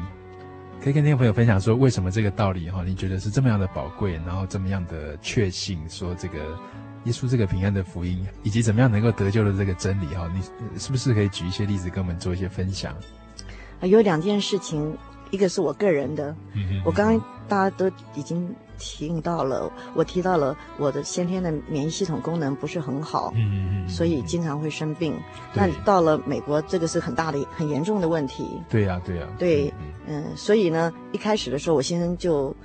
[0.84, 6.60] 可以跟听众朋友分享说为什么这个道理哈，你觉得是这么样的宝贵，然后这么样的确信说这个
[7.06, 10.42] 耶稣这个平安的福音，以及怎么样能够得救的这个真理哈，你
[10.78, 12.94] 是不是可以举一些例子跟我们做一些分享？
[13.82, 14.94] 有两件事情。
[15.34, 16.36] 一个是我个人的，
[16.86, 23.34] 我刚刚大家都已经听到了，我提到了我的先天的免疫系统功能不是很好，
[23.88, 25.20] 所以经常会生病。
[25.56, 28.48] 那到了美国，这个是很大的、很严重的问题。
[28.70, 29.28] 对呀，对呀。
[29.40, 29.74] 对，
[30.06, 32.56] 嗯，所以呢，一开始的时候，我先生就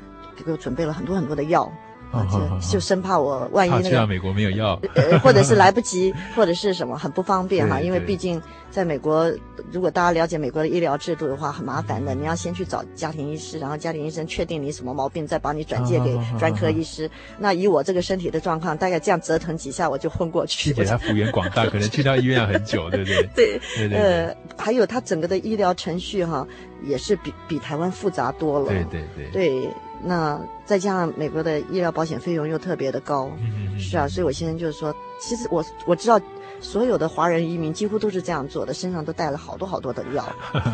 [0.45, 1.73] 给我准备了很多很多的药。
[2.11, 2.39] 啊，就
[2.75, 8.41] 就生怕我万一那个，去到美国没有药，呃，或者是来不及， 或者是什么很不方便哈，因为毕竟
[8.71, 9.31] 在美国，
[9.71, 17.11] 如果大家了解美国的医疗制度的话，很麻烦的，你要先去找家庭医师，然后家庭医生确定你什么毛病，再把你转介给 专科医师。
[17.39, 20.73] 那以我这个身体的状况，大概这样折腾几下我就昏过去。
[20.73, 23.29] 而且他幅员广大，可能去到医院要很久，对不对？
[23.35, 23.99] 对对对。
[23.99, 26.47] 呃，还有他整个的医疗程序哈，
[26.83, 28.69] 也是比比台湾复杂多了。
[28.69, 29.31] 对对对。
[29.33, 29.69] 对。
[30.03, 36.21] 那再加上美国的医疗保险费用又特别的高，嗯、是啊，所以我现在就是说，其实我我知道，
[36.61, 40.25] 所有的华人移民几乎都是这样做的，身上都带了好多好多的药，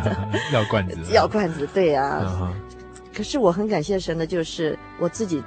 [0.52, 2.52] 药罐子， 药罐子，对呀、啊，
[3.14, 5.42] 可是我很感谢神的，就是我自己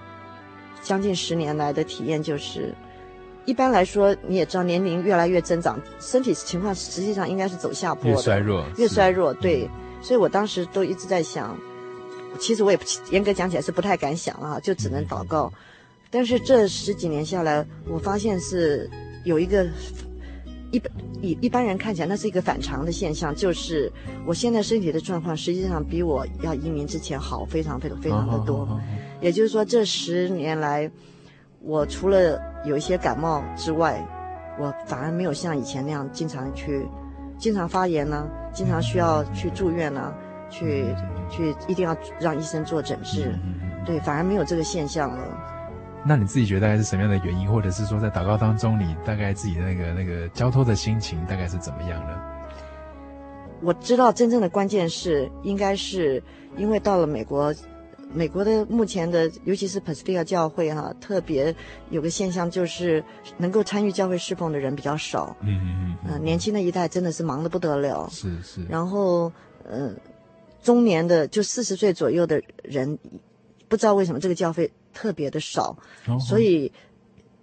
[0.82, 2.74] 将近十年来的体验，就是
[3.46, 9.34] 一般来说，你也知道，年龄越来越增长，身体情况实际上应该是走下坡的，越衰弱，越衰弱。
[9.34, 9.70] 对，
[10.02, 11.58] 所以我当时都一直在想，
[12.40, 12.80] 其实我也
[13.12, 15.52] 严格讲起来是不太敢想啊，就只能祷告。
[16.10, 18.90] 但是这十几年下来，我发现是
[19.26, 19.68] 有一个。
[20.70, 23.90] 一般一一般人看起来，那是一个反常的现象，就是
[24.26, 28.58] 我现在身体的状况，实际上比我要移民之前好，非常非常非常的多。
[28.58, 28.88] Oh, oh, oh, oh.
[29.22, 30.92] 也就是说，这十年来，
[31.62, 34.06] 我除了有一些感冒之外，
[34.60, 36.86] 我反而没有像以前那样经常去、
[37.40, 40.16] 经常发炎呢、啊，经常需要去住院呢、啊，
[40.50, 40.84] 去
[41.30, 43.38] 去一定要让医生做诊治。
[43.86, 45.24] 对，反而没有这个现象了。
[46.06, 52.22] 那你自己觉得大概是什么样的原因，或者是说在祷告当中，你大概自己的那个那个交托的心情大概是怎么样呢？
[53.62, 56.22] 我知道真正的关键是，应该是
[56.56, 57.54] 因为到了美国，
[58.14, 61.54] 美国的目前的，尤其是 Pacific 教会哈、啊，特别
[61.90, 63.04] 有个现象就是
[63.38, 65.36] 能够参与教会侍奉的人比较少。
[65.42, 66.12] 嗯嗯嗯。
[66.12, 68.08] 呃，年轻的一代真的是忙得不得了。
[68.12, 68.64] 是是。
[68.70, 69.32] 然后，
[69.66, 69.92] 呃，
[70.68, 73.00] 中年的就四十岁左右的人，
[73.70, 74.70] 不知道为什么这个教会。
[75.00, 75.78] 特别的少，
[76.28, 76.72] 所以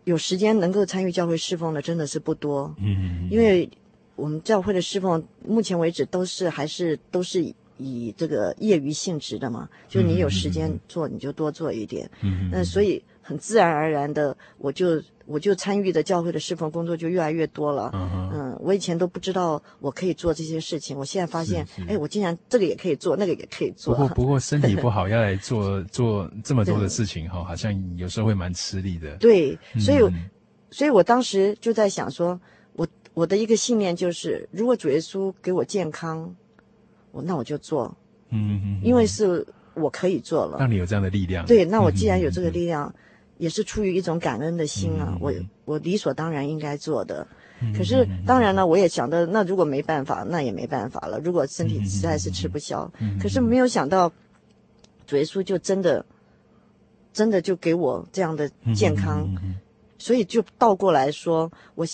[0.03, 2.75] 有时间能够参与教会侍奉的真的是不多。
[2.81, 3.71] 嗯，因为
[4.17, 12.11] 我们教会的侍奉目前为止都是还是都是以这个业余性质的嘛，就你有时间做你就多做一点。
[12.23, 15.01] 嗯，那所以很自然而然的我就。
[15.27, 17.91] 我就参与的教会的侍奉工作就越来越多了。
[17.95, 18.31] Uh huh.
[18.35, 23.95] 嗯，我以前都不知道我可以做这些事情，我现在发现，哎，我竟然这个也可以做，那个也可以做。
[23.95, 29.17] 不过不过身体不好要来做做这么多的事情哈，对好像有时候会蛮吃力的。
[29.17, 30.29] 对，所以、嗯、
[30.71, 32.39] 所以我当时就在想说，
[32.75, 36.35] 我我的一个信念就是，如果主耶稣给我健康，
[37.13, 37.97] 我那我就做。
[38.29, 40.59] 嗯嗯，因为是我可以做了。
[40.59, 41.47] 让你有这样的力量。
[41.47, 42.87] 对，那我既然有这个力量。
[42.89, 43.01] 嗯
[43.39, 45.33] 也是出于一种感恩的心啊，嗯、我
[45.65, 47.27] 我理所当然应该做的。
[47.61, 51.19] 嗯、可是当然了，我也想到，那如果没办法，那也没办法了。
[51.21, 54.13] 如果身体实在是吃不消，嗯、可是没有想到，
[55.07, 56.05] 主耶稣就真的
[57.13, 59.55] 真的就给我这样的健康，嗯、
[59.99, 61.87] 所以就倒过来说，我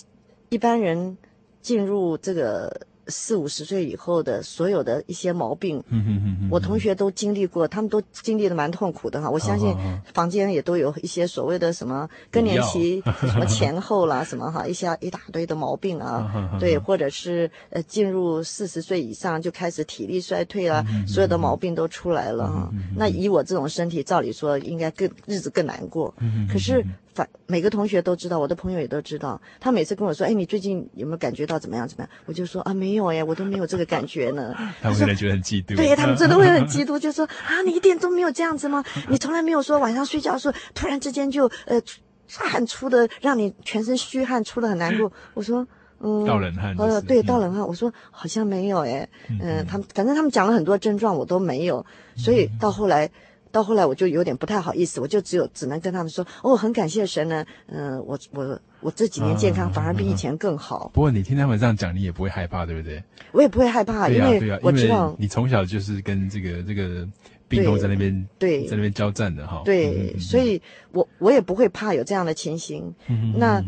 [0.48, 1.16] 一般人
[1.60, 2.86] 进入这个。
[3.10, 9.28] 四五十岁以后的所有的一些毛病，嗯哼哼哼，我同学都经历过，他们都经历的蛮痛苦的哈。
[9.28, 9.74] 我相信
[10.14, 22.70] 房间也都有一些所谓的什么更年期 什么前后啦，什么哈，一些一大堆的毛病啊，对，或者是呃进入四十岁以上就开始体力衰退啊，所有的毛病都出来了哈。
[22.96, 26.14] 那以我这种身体，照理说应该更日子更难过，
[26.50, 26.84] 可是。
[27.20, 29.38] 反每个同学都知道，我的朋友也都知道。
[29.60, 31.86] 他每次跟我说：“哎，你最近有没有感觉到怎么样？
[31.86, 35.76] 怎么样？”我就说：“啊，没有哎，我都没有这个感觉呢。”他们可能觉得很嫉妒。
[35.76, 38.82] 对，他们真的会很嫉妒， 就说：“啊，你一点都没有这样子吗？
[39.10, 41.78] 你从来没有说晚上睡觉的时候突然之间就呃
[42.26, 45.66] 汗出的，让你全身虚汗，出的很难过。”我说
[46.00, 47.66] ：“嗯， 盗冷汗。”呃，对，盗冷汗。
[47.66, 49.06] 我说：“好像没有哎，
[49.42, 51.84] 嗯，他们反正他们讲了很多症状，我都没有。
[52.16, 53.10] 所以到后来。”
[53.52, 60.90] 到后来我就有点不太好意思，我就只有只能跟他们说，哦，很感谢神呢，嗯、呃，我我我这几年健康反而比以前更好。
[60.94, 63.02] 不过你听他们这样讲，你也不会害怕，对不对？
[63.32, 67.08] 我也不会害怕，因为我知道你从小就是跟这个这个
[67.48, 69.62] 病痛在那边对在那边交战的哈。
[69.64, 72.94] 对，所以我我也不会怕有这样的情形。
[73.08, 73.60] 嗯、那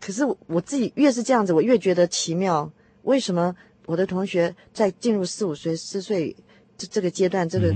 [0.00, 2.70] 可是我自己越是这样子，我越觉得奇妙。
[3.02, 3.54] 为什么
[3.86, 6.34] 我的同学在进入四五岁、四岁？
[6.76, 7.74] 这这个阶段，这个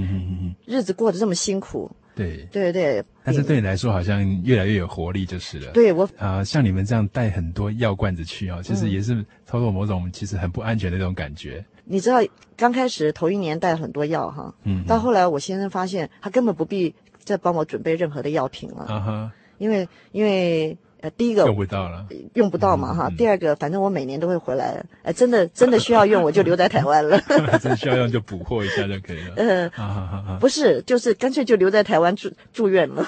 [0.65, 3.05] 日子过得这么辛苦，对对对。
[3.25, 5.71] 但是对你来说，好像越来越有活力，就是了。
[5.73, 11.65] 对我啊、呃，像你们这样带很多药罐子去啊，其实也是操作某种其实很不安全的那种感觉。
[11.85, 12.19] 你知道，
[12.57, 20.77] 刚开始头一年带很多药哈，嗯，到后来我先生发现他根本不必再帮我准备任何的药品了，啊哈，因为因为。
[21.01, 23.09] 呃，第一个用不到了，用不到嘛哈。
[23.17, 24.83] 第二个，反正我每年都会回来。
[25.05, 27.21] 哎，真的真的需要用， 我就留在台湾了。
[27.63, 29.35] 真需要用就补货一下就可以了。
[29.37, 33.07] 嗯，不是，就是干脆就留在台湾住住院了。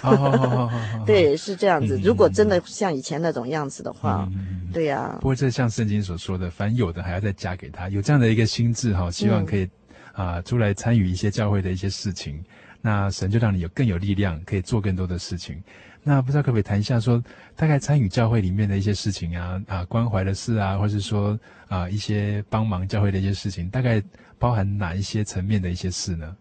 [1.04, 1.98] 对，是这样子。
[2.02, 4.28] 如果真的像以前那种样子的话，
[4.72, 5.16] 对呀。
[5.20, 9.68] 不过这像圣经所说的，凡有的还要再加给他，有这样的一个心智哈，希望可以
[10.12, 12.40] 啊出来参与一些教会的一些事情，
[12.80, 15.60] 那神就让你有更有力量，可以做更多的事情。
[16.02, 17.22] 那不知道可不可以谈一下说，
[17.54, 24.02] 大概参与教会里面的一些事情啊啊，关怀的事啊，或是说啊一些帮忙教会的一些事情，大概
[24.38, 26.34] 包含哪一些层面的一些事呢？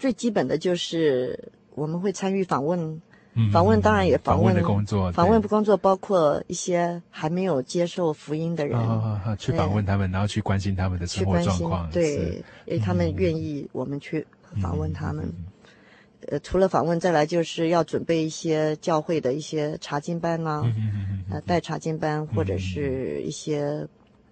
[0.00, 3.00] 最基本的就是我们会参与访问，
[3.34, 14.26] 嗯、访问当然也访问，的工作，访问工作包括一些还没有接受福音的人，哦、去访问他们，然后去关心他们的生活状况，对，因为他们愿意我们去
[14.60, 15.24] 访问他们。
[15.24, 15.44] 嗯
[16.28, 23.86] 呃，除了访问，再来就是要准备一些教会的一些查经班啦、啊，嗯呃，带查经班或者是一些，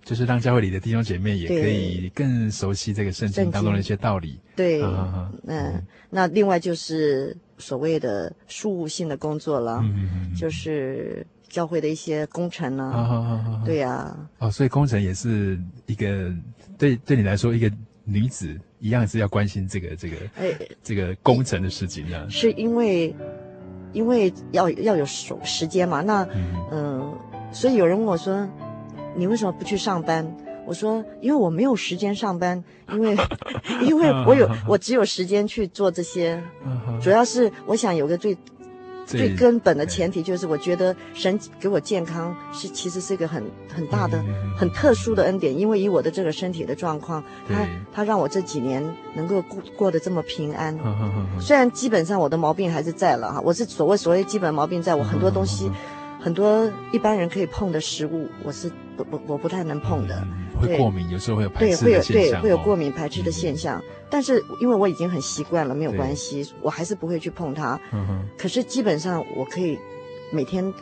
[0.05, 4.39] 就是让教会里的弟兄姐妹也可以更熟悉这个圣经当中的一些道理。
[4.57, 16.33] 对，嗯嗯，那另外就是所谓的事务性的工作了，嗯嗯就是教会的一些工程呢、啊，对呀、啊，哦，所以工程也是一个
[16.77, 17.71] 对对你来说一个。
[18.05, 22.29] 女子一样是要关心这个这个，哎，这个工程的事情呢？
[22.29, 23.15] 是因为，
[23.93, 26.01] 因为要要有时时间嘛。
[26.01, 27.19] 那嗯、呃，
[27.53, 28.49] 所以有人问我说
[29.15, 30.27] ：“你为什么不去上班？”
[30.67, 33.17] 我说：“因为我没有时间上班，因为
[33.87, 36.43] 因为我有我只有时间去做这些。
[37.01, 38.37] 主要是我想有个最。”
[39.07, 43.43] 最根本的前提就是，我觉得神给我健康是其实是一个很
[43.75, 44.23] 很大的、
[44.57, 48.83] 很特殊的恩典，因为以我的这个身体的状况，他他让我这几年
[49.15, 50.79] 能够过过得这么平安。
[51.41, 55.71] 虽然基本上我的毛病还是在了哈，我是所谓所谓基本毛病在我很多东西。
[56.21, 62.13] 很多一般人可以碰的食物，我是不不我不太能碰的，嗯、会过敏，有时候会有排斥的现象。
[62.13, 63.79] 对，会有对会有过敏排斥的现象。
[63.81, 67.79] 嗯、但是因为我已经很习惯了，没有关系，我还是不会去碰它。
[67.93, 68.25] 嗯哼。
[68.39, 69.79] 可是基本上我可以
[70.33, 70.73] 每天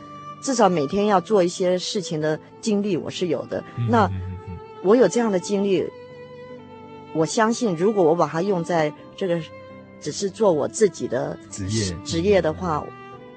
[0.41, 3.63] 至少每天要做一些事情的经历我是有的。
[3.77, 4.09] 嗯、那
[4.83, 5.85] 我有这样的经历，
[7.13, 9.39] 我相信如果我把它用在这个
[9.99, 12.85] 只是做我自己的职业职业的话。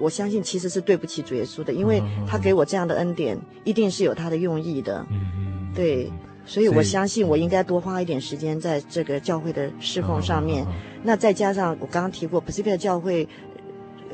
[0.01, 5.07] 我相信其实是对不起主耶稣的，因为他给我这样的恩典，一定是有他的用意的。
[5.09, 6.11] 嗯，对，
[6.47, 10.67] 所以我相信我应该多花一点时间在这个教会的侍奉上面。
[11.03, 13.29] 那再加上我刚刚提过，Pacific 教会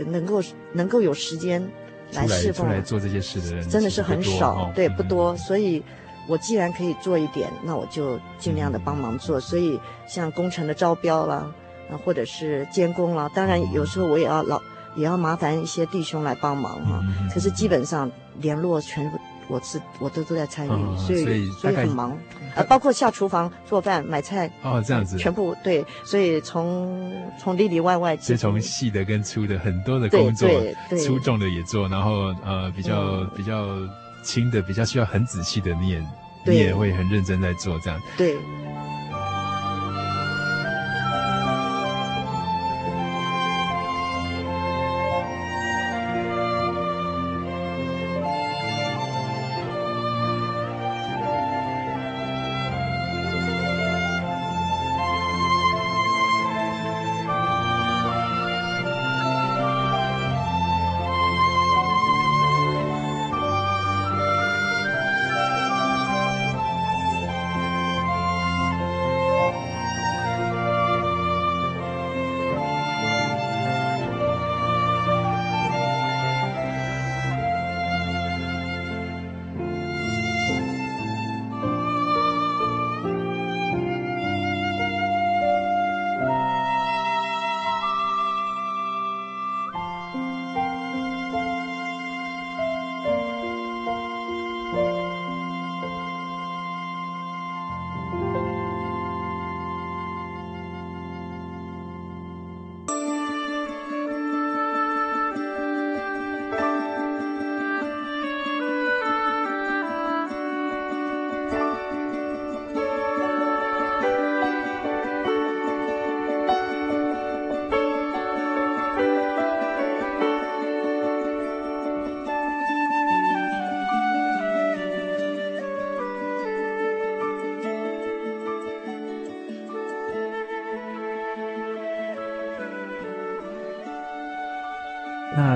[0.07, 1.67] 能够能够有时间
[2.13, 5.37] 来侍奉、来做这些事的人，真的是很少，对，不多。
[5.37, 5.83] 所以，
[6.29, 9.41] 我既然可以做一点，那我就尽量的帮忙做。
[9.41, 11.53] 所以，像工程的招标啦，
[11.91, 14.61] 啊，或者是监工啦，当然有时候我也要老。
[14.97, 19.17] 也要麻烦一些弟兄来帮忙哈，嗯、可是基本上联络全部
[19.51, 22.17] 我是我都都在参与，哦、所以所以，很忙。
[22.55, 25.17] 啊，包括下厨房做饭买菜哦，这样子。
[25.17, 30.49] 全部对，所以从从里里外外，从细的跟粗的很多的工作，
[31.05, 33.67] 粗重的也做，然后呃比较、嗯、比较
[34.23, 36.03] 轻的比较需要很仔细的你也
[36.47, 38.01] 你也会很认真在做这样。
[38.17, 38.37] 对。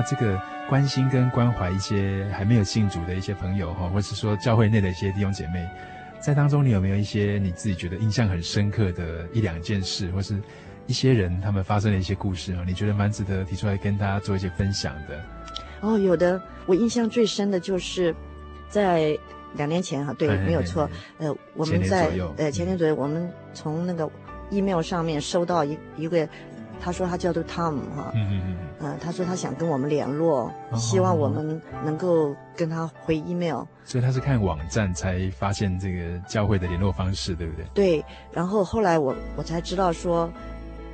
[0.09, 0.39] 这个
[0.69, 5.67] 关心跟关怀一些还没有信主的一些朋友哈，或是说教会内的一些弟兄姐妹，
[6.19, 10.39] 在当中你有没有一些你自己觉得印象很深刻的一两件事，或是
[10.85, 12.63] 一些人他们发生的一些故事啊？
[12.65, 15.23] 你觉得蛮值得提出来跟大家做一些分享的？
[15.81, 18.15] 哦，有的，我印象最深的就是
[18.69, 19.17] 在
[19.55, 24.09] 两年前哈，对，嘿嘿嘿没有错，呃，我们在呃前年左右，我们从那个
[24.51, 26.27] email 上面收到一一个。
[26.79, 33.63] 他说他叫做 Tom 哈，嗯嗯嗯，呃，他说他想跟我们联络，希望我们能够跟他回 email。
[33.83, 37.65] 所以他是看网站才发现这个教会的联络方式，对不对？
[37.73, 38.05] 对。
[38.31, 40.29] 然后后来我我才知道说，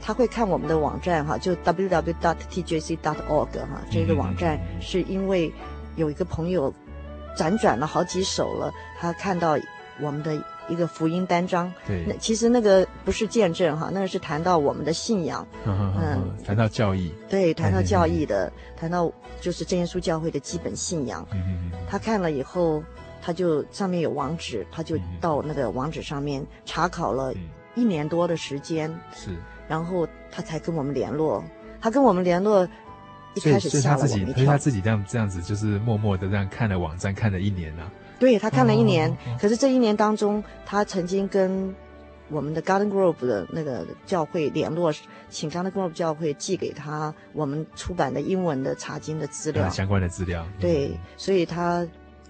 [0.01, 2.99] 他会看我们的网站哈，就 www.tjc.org
[3.59, 5.53] 哈，这个网站是因为
[5.95, 6.73] 有一个朋友
[7.37, 9.57] 辗转了好几手了，他看到
[9.99, 10.33] 我们的
[10.67, 11.71] 一个福音单章。
[11.87, 15.45] 对，那其实那个不是见证哈，那个是谈到我们的信仰。
[15.65, 17.13] 嗯，谈到教义。
[17.29, 21.27] 对，谈到教义的，谈到就是真耶稣教会的基本信仰。
[21.33, 22.83] 嗯，他看了以后，
[23.21, 27.33] 他就上面有网址，他就到那个网址上面查考了
[27.75, 28.93] 一年多的时间。
[29.13, 29.31] 是。
[29.67, 31.43] 然后他才跟我们联络，
[31.79, 32.67] 他跟我们联络。
[33.33, 37.91] 一开始吓了我一跳，所以他自己这样这样子，就是默默的这样看了网站，看了一年了、啊。
[38.21, 41.73] 对，他看了一年，可是这一年当中，他曾经跟
[42.29, 44.93] 我们的 Garden Grove 的那个教会联络，
[45.27, 50.45] 请 Garden Grove 教会寄给他我们出版的英文的查经的资料，相关的资料。
[50.59, 51.83] 对，嗯、所以他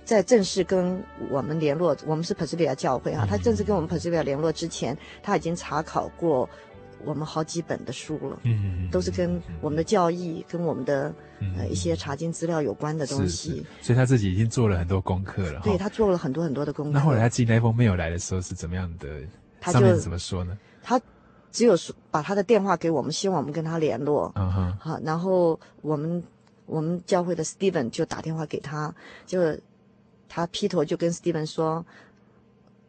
[0.06, 6.48] 在正式跟我们联络，我们是 Presbyterian 教会啊，嗯、他正式跟我们 Presbyterian 联络之前，他已经查考过。
[7.06, 11.14] 我们好几本的书了，嗯，都是跟我们的教义、跟我们的
[11.58, 15.62] 呃一些查经资料有关的东西，所以他自己已经做了很多功课了。
[15.64, 16.92] 对，他做了很多很多的功课。
[16.92, 19.22] 那后来他寄那封没有来的时候是怎么样的？
[19.60, 20.58] 他上面怎么说呢？
[20.82, 21.00] 他
[21.52, 24.32] 只有说把他的电话给我们，希望我们跟他联络。
[24.36, 26.24] 嗯哼，好，然后我们
[26.66, 28.94] 我们教会的 Steven 就打电话给他，
[29.26, 29.58] 就
[30.28, 31.86] 他劈头就跟 Steven 说，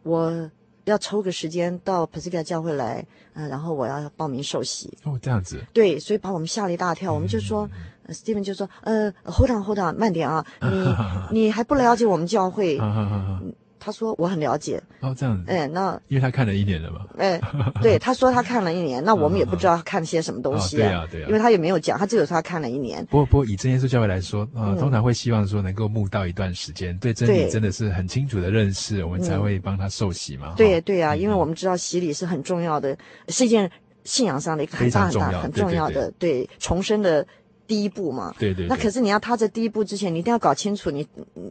[0.03, 0.51] 我。
[0.85, 4.93] 要抽个时间到 Presbyterian 教会来，嗯、呃，然后我要报名受洗。
[5.05, 5.65] 哦，这样子。
[5.73, 7.13] 对，所以把我们吓了一大跳。
[7.13, 7.69] 嗯、我们就说、
[8.07, 10.95] 呃、，Steven 就说，呃，Hold on，Hold on，慢点啊，你
[11.47, 12.79] 你还不了解我们教会。
[13.85, 14.81] 他说我很了解。
[15.01, 17.41] 哦，这样子，哎，那因为他看了一年了嘛，哎，
[17.83, 23.05] 对， 他说他看了一年，那我们也不知道他看些什么东西，对啊，对啊，因为他也没有讲，他只有说他看了一年。
[23.07, 30.55] 不过，不过以真耶稣教会来说，呃，通常会希望说能够慕道一段时间，对真理真的是很清楚的认识，我们才会帮他受洗嘛。
[30.57, 32.97] 对对啊，因为我们知道洗礼是很重要的，
[33.29, 33.69] 是一件
[34.05, 37.27] 信仰上的一个很大很大很重要的，对重生的。
[37.67, 41.07] 第一步嘛，对对，那可是你要踏这第一步之前，你一定要搞清楚你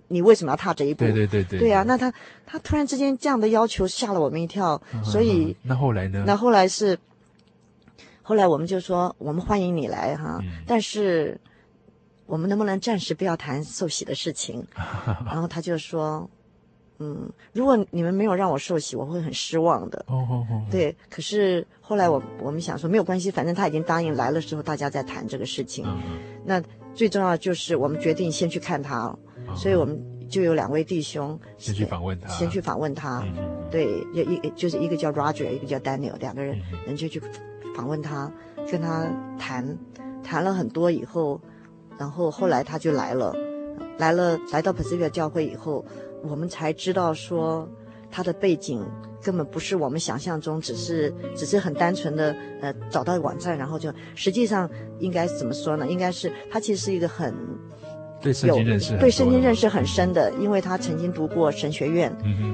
[0.08, 1.06] 你为什么要踏这一步。
[1.06, 1.60] 对对对对。
[1.60, 2.14] 对啊，那他
[2.46, 6.24] 他突然之间这样的要求吓了我们一跳，所以那后来呢？
[6.28, 6.98] 那后来是，
[8.22, 11.40] 后来我们就说我们欢迎你来哈，但是
[12.26, 14.66] 我们能不能暂时不要谈受洗的事情？
[15.26, 16.30] 然后他就说。
[17.04, 20.06] 嗯，如果你们没有让我受洗，我会很失望的。
[20.08, 20.62] 哦哦哦。
[20.70, 25.84] 对，可是后来我我们想说没有关系，反正他已经答应来了之后，大家再谈这个事情。
[25.88, 26.00] 嗯。
[26.46, 26.62] 那
[26.94, 29.18] 最重要就是我们决定先去看他，
[29.56, 30.00] 所以我们
[30.30, 33.26] 就有两位弟兄先去访问他，先去访问他。
[33.72, 37.20] 对，有一就是一个叫 Roger，一个叫 Daniel，两个人人就去
[37.76, 38.32] 访问他，
[38.70, 39.76] 跟他谈
[40.24, 41.42] 谈了很多以后，
[41.98, 43.36] 然后后来他就来了，
[43.98, 45.84] 来了来到 Presbyterian 教会以后。
[46.24, 47.68] 我们才知道说，
[48.10, 48.84] 他的背景
[49.22, 54.70] 根本不是我们想象中，只是只是很单纯的呃找到网站，然后就实际上
[55.00, 55.88] 应该怎么说呢？
[55.88, 57.34] 应该是他其实是一个很
[58.22, 62.12] 对圣经认识对圣经认识很深的，因为他曾经读过神学院，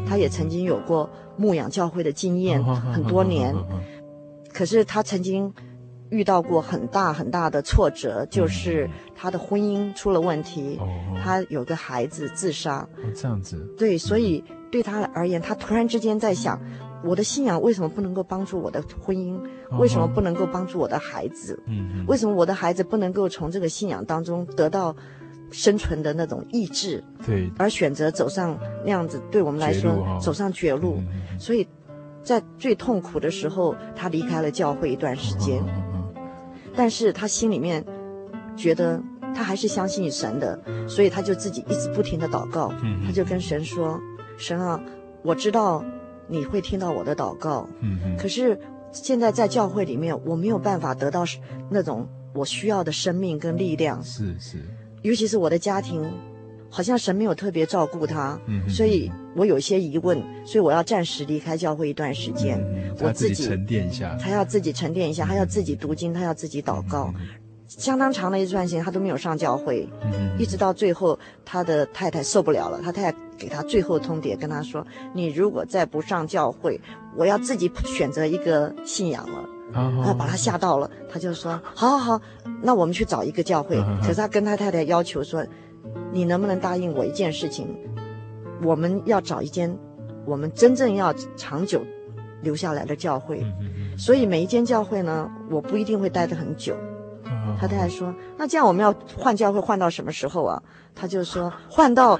[0.08, 3.54] 他也曾经有过牧养教会的经验很多年，
[4.54, 5.54] 可是他曾经。
[6.10, 10.80] 遇到过很大很大的挫折，就是他的婚姻出了问题，
[11.24, 12.88] 他有个孩子自杀。
[13.16, 13.58] 这样子。
[13.78, 16.60] 对，所以对他而言，他突然之间在想，
[17.04, 19.40] 我的信仰为什么不能够帮助我的婚姻？
[19.80, 21.62] 为什么不能够帮助我的孩子？
[21.68, 24.96] 嗯，为什么我的孩子不能够从这个信仰当中得到
[25.52, 27.04] 生存的那种意志？
[27.26, 31.00] 对，而选择走上那样子，对我们来说，走上绝路。
[31.38, 31.68] 所以
[32.24, 35.62] 在最痛苦的时候，他离开了教会一段时间。
[36.78, 37.84] 但是他心里面
[38.56, 39.02] 觉得
[39.36, 40.58] 他还是相信神的，
[40.88, 42.72] 所以他就自己一直不停的祷告。
[43.06, 44.00] 他就跟神说
[44.38, 44.80] ：“神啊，
[45.24, 45.84] 我知道
[46.28, 47.68] 你会听到我的祷告。
[48.18, 48.58] 可是
[48.92, 51.26] 现在在教会里面，我没有办法得到
[51.70, 54.02] 那种我需要的生命跟力量。
[54.04, 54.58] 是是，
[55.02, 56.08] 尤其是我的家庭，
[56.70, 58.40] 好像神没有特别照顾他。
[58.70, 62.60] 所以我有些疑问，所以我要暂时离开教会一段时间。”
[63.00, 67.14] 我自己沉淀一下，他要自己沉淀一下，他要自己读经，他要自己祷告，
[67.68, 69.88] 相当长的一段时间他都没有上教会，
[70.40, 76.82] 一直到最后他的太太受不了了，他太太给他最后通牒，跟他说：“你如果再不上教会，
[77.16, 82.22] 我要自己选择一个信仰了。”然后把他吓到了，他就说：“好好好，
[82.64, 85.46] 那我们去找一个教会。”可是他跟他太太要求说
[86.12, 87.68] ：“你能不能答应我一件事情？
[88.64, 89.78] 我们要找一间
[90.26, 91.82] 我们真正要长久。”
[92.44, 93.44] 留下来的教会，
[93.98, 96.78] 所以每一间教会呢，我不一定会待得很久。
[97.60, 100.62] 他太太说：“那这样我们要换教会换到什么时候啊？”
[100.94, 102.18] 他就说：“换到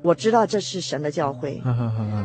[0.00, 1.60] 我知道这是神的教会，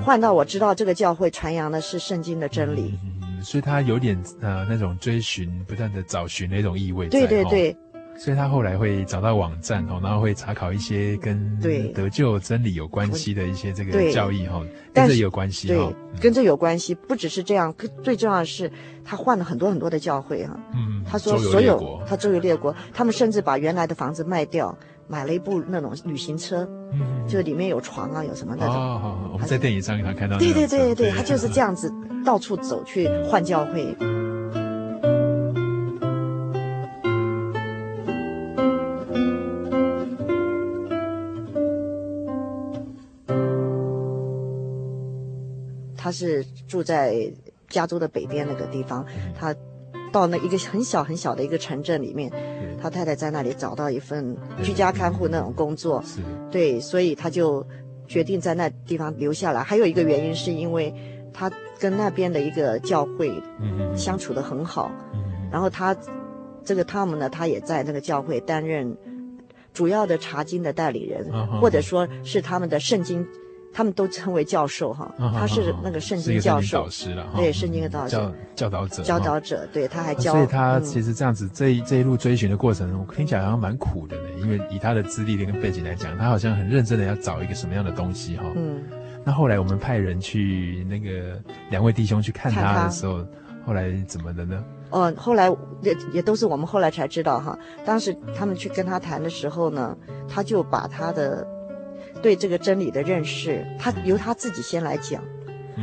[0.06, 2.98] 换到我知道这个教会传扬的是圣经的真理。”
[3.44, 7.10] 所以他有点呃那种追寻、不断的找寻的一种意味。
[7.10, 7.76] 对对对，
[8.18, 11.59] 所以他后来会找到网站哦，然后会查考一些跟
[11.93, 14.61] 得救真理有关系的一些这个教义哈，
[14.93, 16.93] 跟这有关系对，跟这有关系。
[16.95, 18.72] 不只是这样，最重要的是
[19.03, 20.57] 他换了很多很多的教会哈。
[20.74, 24.76] 嗯，他说所有他周游列国，他们甚至把原来的房子卖掉，
[25.07, 28.76] 买了一部那种旅行车，嗯，就里面有床啊，有什么那种。
[28.76, 30.38] 哦，好，我们在电影上他看到。
[30.38, 31.91] 对对对对，他就是这样子
[32.24, 33.95] 到处走去换教会。
[46.04, 47.32] 他是住在
[47.70, 49.56] 加州的北边那个地方，他
[50.12, 52.30] 到那一个很小很小的一个城镇里面，
[52.82, 56.04] 他太太在那里找到一份居家看护那种工作，
[56.51, 57.66] 对，所以他就
[58.06, 59.64] 决定在那地方留下来。
[59.64, 60.93] 还有一个原因是因为
[61.32, 61.49] 他
[61.80, 63.32] 跟那边的一个教会
[63.95, 64.91] 相处的很好，
[65.49, 65.95] 然后他
[66.66, 68.93] 这个汤姆呢，他也在那个教会担任
[69.74, 71.32] 主要的查经的代理人，
[71.62, 73.26] 或者说是他们的圣经。
[73.74, 78.15] 他们都称为教授哈，他是那个圣经教授，导师了对，圣经的导师，
[78.55, 80.32] 教导者，教导者，对，他还教。
[80.34, 84.30] 所以他其实这样子这一这一路追寻的过程，我听起来好像蛮苦的呢。
[84.39, 88.43] 因为以他的资历跟背景来讲，他好像很认真的要找一个什么样的东西哈。
[88.55, 88.84] 嗯。
[89.26, 93.26] 那后来我们派人去那个两位弟兄去看他的时候，
[93.65, 94.63] 后来怎么的呢？
[94.91, 95.49] 哦，后来
[95.82, 97.57] 也也都是我们后来才知道哈。
[97.84, 99.97] 当时他们去跟他谈的时候呢，
[100.30, 101.47] 他就把他的。
[102.24, 105.21] 对这个真理的认识，他由他自己先来讲，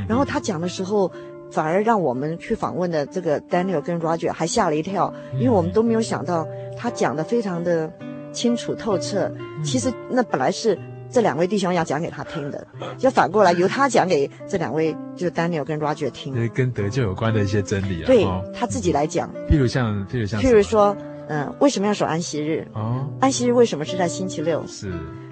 [0.09, 1.13] 然后他讲的时候，
[1.53, 7.93] 反而让我们去访问的这个 Daniel 跟 Roger 还吓了一跳，因为我们都没有想到他讲的非常的
[8.33, 9.31] 清楚透彻。
[9.63, 10.79] 其实那本来是
[11.11, 12.67] 这两位弟兄要讲给他听的，
[12.97, 16.33] 就反过来由他讲给这两位，就是 Daniel 跟 Roger 听。
[16.55, 18.07] 跟得救有关的一些真理啊。
[18.07, 18.25] 对，
[18.55, 19.29] 他自己来讲。
[19.49, 20.97] 譬如像，譬如像，譬如说，
[21.29, 22.67] 嗯，为什么要守安息日？
[22.75, 24.65] 哦，安息日为什么是在星期六？
[24.67, 24.91] 是。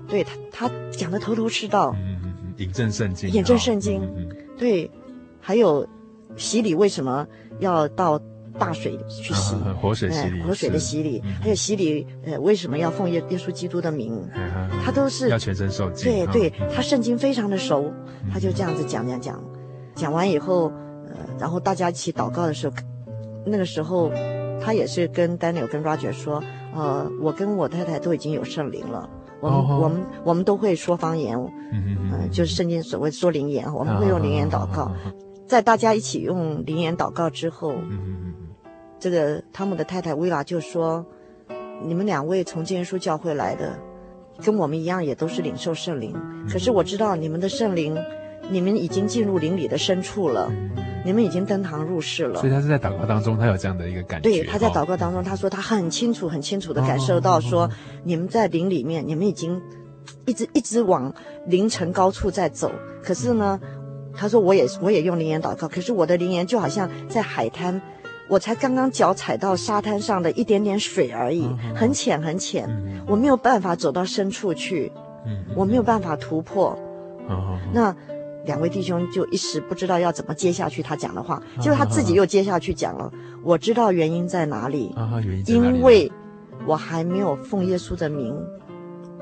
[0.08, 1.94] 对他，他讲的头头是道。
[1.96, 4.02] 嗯嗯嗯，引证圣经，引证圣经。
[4.16, 4.90] 嗯，对，
[5.40, 5.86] 还有
[6.36, 7.26] 洗礼为什么
[7.60, 8.18] 要到
[8.58, 9.54] 大水去洗？
[9.80, 11.22] 活水洗礼，活水的洗礼。
[11.40, 14.26] 还有洗礼，呃，为什么要奉耶耶稣基督的名？
[14.84, 16.10] 他都是要全身受浸。
[16.10, 17.92] 对对，他圣经非常的熟，
[18.32, 19.42] 他就这样子讲讲讲，
[19.94, 20.72] 讲完以后，
[21.06, 22.74] 呃，然后大家一起祷告的时候，
[23.44, 24.10] 那个时候
[24.60, 26.42] 他也是跟 Daniel 跟 Roger 说，
[26.74, 29.08] 呃，我跟我太太都已经有圣灵了。
[29.40, 31.38] 我们、oh, 我们我们都会说方言，
[31.72, 34.90] 嗯嗯、呃、就是圣经所谓说灵言，我们会用灵言祷告，
[35.46, 38.34] 在大家一起用灵言祷告之后，嗯、
[38.98, 41.06] 这个汤姆的太太薇拉就说
[41.86, 43.78] ：“你们两位从建书教会来的，
[44.44, 46.14] 跟我们一样，也都是领受圣灵。
[46.50, 47.96] 可是我知道你们的圣灵，
[48.50, 50.50] 你们已经进入灵里的深处了。”
[51.04, 54.28] 你们已经登堂入室了，所以他是在祷告当中，他有这样的一个感觉。
[54.28, 57.70] 对，他在祷告当中，他说他很清楚、很清楚地感受到，说
[58.04, 59.60] 你们在灵里面，你们已经
[60.26, 61.14] 一直一直往
[61.46, 62.70] 灵层高处在走。
[63.02, 63.58] 可是呢，
[64.14, 67.80] 他说我也我也用灵言祷告，可是我的灵言就好像在海滩，
[68.28, 72.68] 我才刚刚脚踩到沙滩上的一点点水而已，很浅很浅，
[73.06, 74.92] 我没有办法走到深处去，
[75.54, 76.78] 我没有办法突破。
[77.72, 77.96] 那。
[78.48, 83.12] 两位弟兄就一时不知道要怎么接下去他讲的话，结果他自己又接下去讲了。
[83.44, 84.90] 我知道原因在哪里，
[85.46, 86.10] 因为
[86.66, 88.34] 我还没有奉耶稣的名，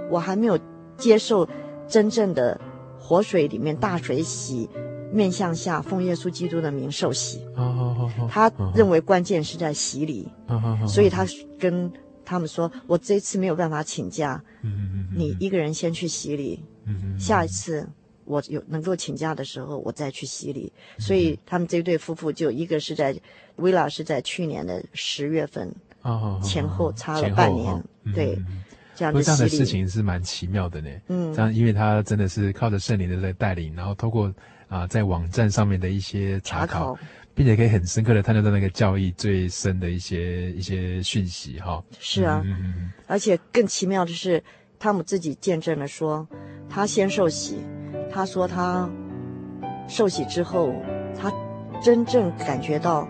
[0.09, 0.57] 我还没有
[0.97, 1.47] 接受
[1.89, 2.59] 真正的
[3.01, 4.71] 活水里面大水洗，
[5.13, 7.45] 面向下奉耶稣基督的名受洗。
[8.31, 10.29] 他认为关键是在洗礼，
[10.87, 11.27] 所以他
[11.59, 11.91] 跟
[12.25, 14.41] 他们说：“我这次没有办法请假，
[15.17, 16.63] 你一个人先去洗礼，
[17.19, 17.85] 下一次。”
[18.27, 20.73] 我有能够请假的时候，我再去洗礼。
[20.99, 23.15] 所以他们这对夫妇就一个是在，
[23.57, 25.75] 薇拉是在去年的十月份，
[26.43, 28.39] 前后差了半年，对，
[28.95, 29.15] 这样。
[29.15, 30.91] 这样的事情是蛮奇妙的呢。
[31.09, 34.33] 嗯，这样因为他真的是靠着圣灵的在带领，然后透过
[34.69, 36.99] 啊在网站上面的一些查考，
[37.35, 41.83] 并且可以很深刻的探究到那个教义最深的一些一些讯息哈。
[42.01, 42.43] 是啊，
[43.07, 44.43] 而且更奇妙的是，
[44.79, 46.27] 汤姆自己见证了说，
[46.69, 47.59] 他先受洗。
[48.11, 48.89] 他说他
[49.89, 50.75] 受洗之后，
[51.19, 51.33] 他
[51.83, 53.07] 真正感觉到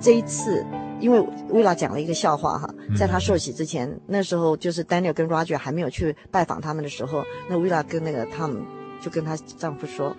[0.00, 0.64] 这一次，
[0.98, 8.62] 因为薇拉讲了一个笑话哈，在他受洗之前，嗯、那时候就是 Daniel 跟 Roger 还没有去拜访他们的时候，那薇拉跟那个他们
[9.00, 10.14] 就跟她丈夫说：“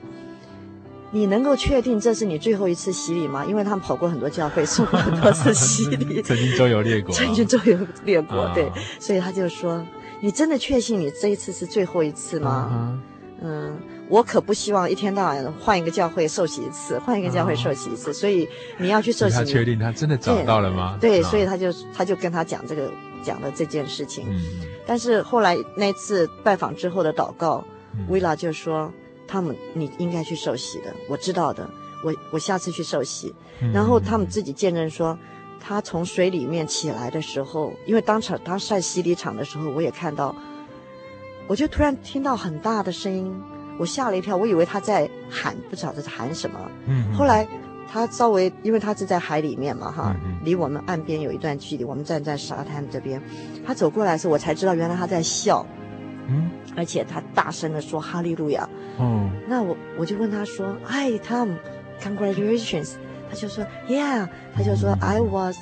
[1.12, 3.46] 你能够确定这是你最后一次洗礼吗？
[3.46, 9.86] 因为他们跑过很多教会，受过很多次洗礼， 曾经周游列国，曾经周游列国，对，所以他就说：
[10.22, 12.70] 你真的确信你这一次是最后一次吗？
[12.72, 13.02] 嗯。
[13.44, 13.80] 嗯”
[14.12, 18.48] 我可不希望一天到晚换一个教会受洗一次，换一个教会受洗一次，所以
[18.78, 19.36] 你要去受洗。
[19.36, 20.98] 他确定他真的找到了吗？
[21.00, 22.92] 对，所以他就他就跟他讲这个
[23.24, 24.26] 讲的这件事情。
[24.28, 24.42] 嗯，
[24.86, 27.64] 但是后来那次拜访之后的祷告，
[28.10, 28.92] 薇拉就说
[29.26, 31.68] ：“他们你应该去受洗的，我知道的，
[32.04, 33.34] 我我下次去受洗。”
[33.74, 35.18] 然后他们自己见证说，
[35.58, 40.36] 他从水里面起来的时候，因为当场他晒洗礼场的时候，我也看到，
[41.48, 43.42] 我就突然听到很大的声音，
[43.82, 46.60] 我吓了一跳，我以为他在喊，不晓得在喊什么。
[46.86, 47.48] 嗯，后来。
[47.94, 50.16] 他稍微，因为他是在海里面嘛，哈，
[50.46, 51.84] 离我们岸边有一段距离。
[51.84, 53.22] 我们站在沙滩这边，
[53.66, 55.66] 他走过来的时候，我才知道原来他在笑，
[56.30, 58.70] 嗯，而且他大声的说哈利路亚。
[58.98, 62.94] 哦，那我我就问他说，Hi Tom，Congratulations。
[63.30, 64.30] 他就说，Yeah。
[64.56, 65.58] 他就说，I was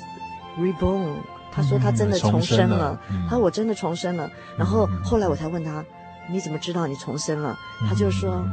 [0.56, 1.16] reborn。
[1.50, 2.96] 他说他真的重生了。
[3.28, 4.30] 他说我真的重生了。
[4.56, 5.84] 然后后来我才问他，
[6.32, 7.58] 你怎么知道你重生了？
[7.88, 8.44] 他就说。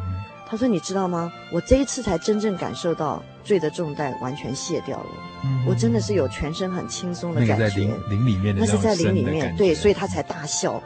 [0.50, 1.30] 他说：“你知道吗？
[1.52, 5.10] 我这一次才真正感受到罪的重担完全卸掉了。
[5.44, 7.64] 嗯、我真的是有全身很轻松的感觉。
[7.66, 10.82] 那是在灵灵里面的，那是在灵里面，对，所以他才大笑。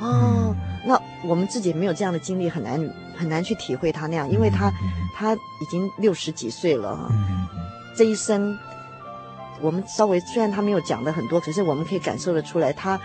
[0.00, 2.78] 哦，嗯、那我们自己没有这样的经历，很难
[3.16, 4.74] 很难去体会他那样，因为他、嗯、
[5.16, 7.08] 他已经六十几岁了。
[7.10, 7.48] 嗯、
[7.96, 8.54] 这一生，
[9.62, 13.00] 我们稍微虽然他没有讲的很多，可是我们可以感受得出来，他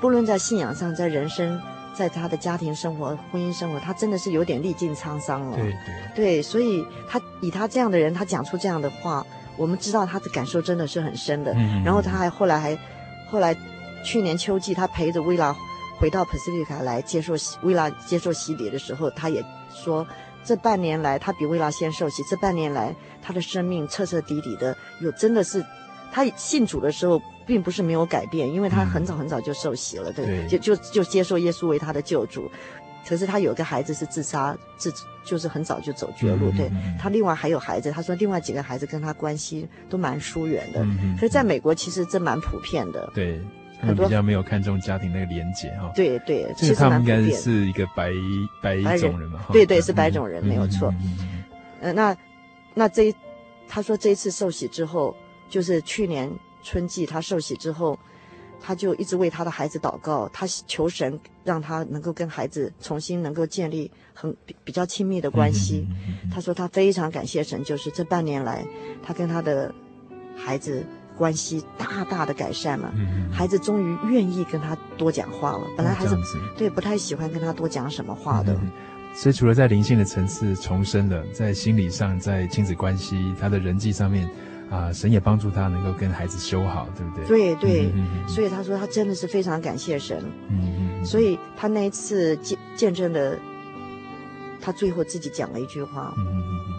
[0.00, 1.60] 不论在信仰上，在人生。”
[1.98, 5.56] 在他的家庭生活、婚姻生活，他真的是有点历尽沧桑了。
[5.56, 9.26] 对对对，所以他以他这样的人，他讲出这样的话，
[9.56, 11.52] 我们知道他的感受真的是很深的。
[11.54, 11.82] 嗯。
[11.82, 12.78] 然后他还后来还，
[13.28, 13.52] 后来
[14.04, 15.52] 去年秋季，他陪着薇拉
[15.98, 19.44] 回到 Pacifica 来接受薇拉接受洗礼的时候，他也
[19.74, 20.06] 说，
[20.44, 25.66] 这半年来他比薇拉先受洗，这半年来他的生命彻彻底底的有真的是，
[26.12, 27.20] 他信主的时候。
[27.48, 32.48] 并不是没有改变，因为他很早很早就受洗了，嗯、对，对，就就就接受耶稣为他的救主。
[33.08, 34.92] 可是他有个孩子是自杀，自
[35.24, 36.50] 就是很早就走绝路。
[36.50, 36.70] 嗯、对
[37.00, 40.82] 他另外还有孩子，他说另外几个孩子跟他关系都蛮疏远的。
[40.82, 43.10] 嗯、可是在美国其实这蛮普遍的。
[43.14, 43.40] 对，
[43.80, 45.90] 很多比较没有看重家庭那个连结哈。
[45.94, 48.12] 对对，其实他们应该是一个白
[48.62, 49.40] 白种人嘛。
[49.52, 50.92] 对对，是白种人、嗯、没有错。
[51.00, 51.16] 嗯，
[51.80, 52.14] 呃、那
[52.74, 53.14] 那这一
[53.66, 55.16] 他说这一次受洗之后，
[55.48, 56.30] 就是去年。
[56.62, 57.98] 春季，他受洗之后，
[58.60, 65.86] 他就一直为他的孩子祷告，他求神让他能够跟孩子重新能够建立很比，比较亲密的关系。
[66.32, 68.66] 他说他非常感谢神，就是这半年来
[69.02, 69.72] 他跟他的
[70.36, 70.84] 孩子
[71.16, 72.92] 关系大大的改善了。
[73.32, 76.16] 孩子终于愿意跟他多讲话了，本来孩子
[76.56, 78.58] 对不太喜欢跟他多讲什么话的。
[79.14, 84.28] 所以除了在灵性的层次重生了，在心理上，在亲子关系，他的人际上面。
[84.70, 87.26] 啊，神也帮助他能够跟孩子修好，对不对？
[87.26, 90.22] 对对，嗯嗯、所以他说他真的是非常感谢神。
[90.50, 90.60] 嗯
[91.00, 91.04] 嗯。
[91.06, 93.38] 所以他那一次见见证的，
[94.60, 96.12] 他最后自己讲了一句话。
[96.18, 96.74] 嗯嗯嗯。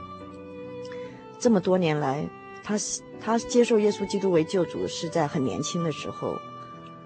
[1.39, 2.23] 这么多年来，
[2.63, 6.37] 他是他接受耶稣基督为救主是在很年轻的时候。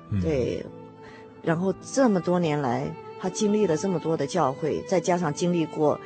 [0.10, 0.20] 嗯。
[0.20, 0.66] 对。
[1.42, 5.98] 然后这么多年来，他经历了这么多的教会，再加上经历过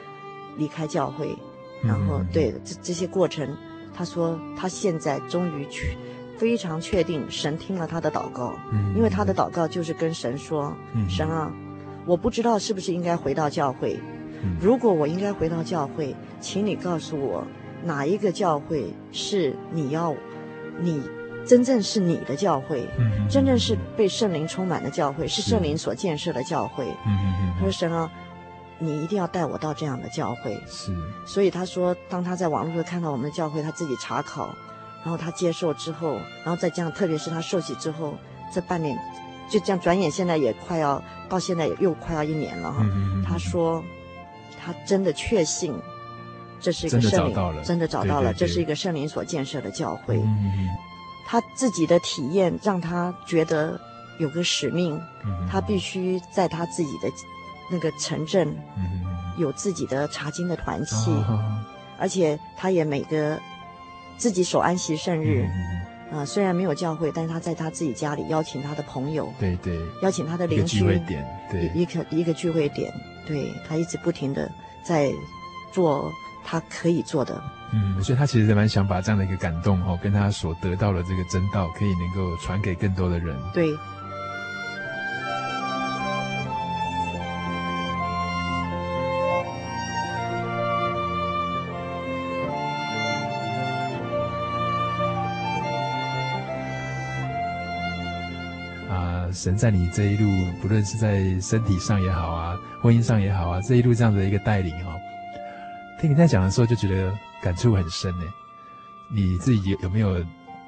[0.55, 1.35] 离开教会，
[1.83, 3.57] 然后对这这些过程。
[3.97, 5.97] 他说：“他现在终于确
[6.37, 11.51] 非常确定，神听了他的祷告，嗯，因为他的祷告就是跟神说：‘嗯，神啊，
[12.05, 13.99] 我不知道是不是应该回到教会，
[14.43, 17.43] 嗯，如果我应该回到教会，请你告诉我
[17.83, 20.13] 哪一个教会是你要，
[20.79, 21.01] 你
[21.43, 28.07] 真正是你的教会，嗯，真正是被圣灵充满的教会，是圣灵所建设的教会。’嗯，他说：‘神啊。’”
[28.79, 30.95] 你一定要带我到这样的教会，是。
[31.25, 34.55] 所以他说，当他在网络上看到我们的教会，他自己查考，
[35.03, 38.13] 然后他接受之后，然后再这样，特别是他受洗之后，
[38.53, 38.97] 这半年，
[39.49, 42.79] 就这样转眼现在也快要到现在又快要一年了哈。
[42.83, 43.83] 嗯嗯嗯、他说，
[44.63, 45.73] 他真的确信，
[46.59, 50.17] 这是一个圣灵，真的找到了，这是一个圣灵所建设的教会。
[50.17, 50.67] 嗯嗯、
[51.25, 53.79] 他自己的体验让他觉得
[54.19, 57.09] 有个使命，嗯、他必须在他自己的。
[57.69, 58.55] 那个城镇
[59.37, 61.11] 有自己的查经的团契，
[61.99, 63.39] 而且他也每个
[64.17, 65.45] 自己守安息圣日，
[66.11, 70.79] 啊，虽然没有教会，但是他在他自己家里邀请他的朋友，对对，邀请他的邻居，
[71.75, 72.91] 一个一个聚会点，
[73.27, 74.49] 对，他一直不停的
[74.83, 75.11] 在
[75.71, 76.11] 做
[76.45, 77.41] 他可以做的。
[77.73, 83.37] 嗯，所以他其实蛮想把这样的一个感动哦，跟他所得到的这个真道，可以能够传给更多的人。
[83.53, 83.67] 对。
[99.31, 100.27] 神在你这一路，
[100.61, 104.99] 不论是在身体上也好啊，婚姻上也好啊，这一路这样的一个带领哈、哦，
[105.99, 107.11] 听你在讲的时候就觉得
[107.41, 108.25] 感触很深呢。
[109.09, 110.23] 你自己有有没有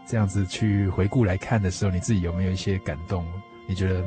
[0.05, 3.25] 这样子去回顾来看的时候，你自己有没有一些感动？
[3.67, 4.03] 你觉得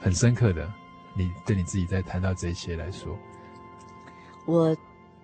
[0.00, 0.70] 很深刻的？
[1.14, 3.14] 你对你自己在谈到这些来说，
[4.46, 4.74] 我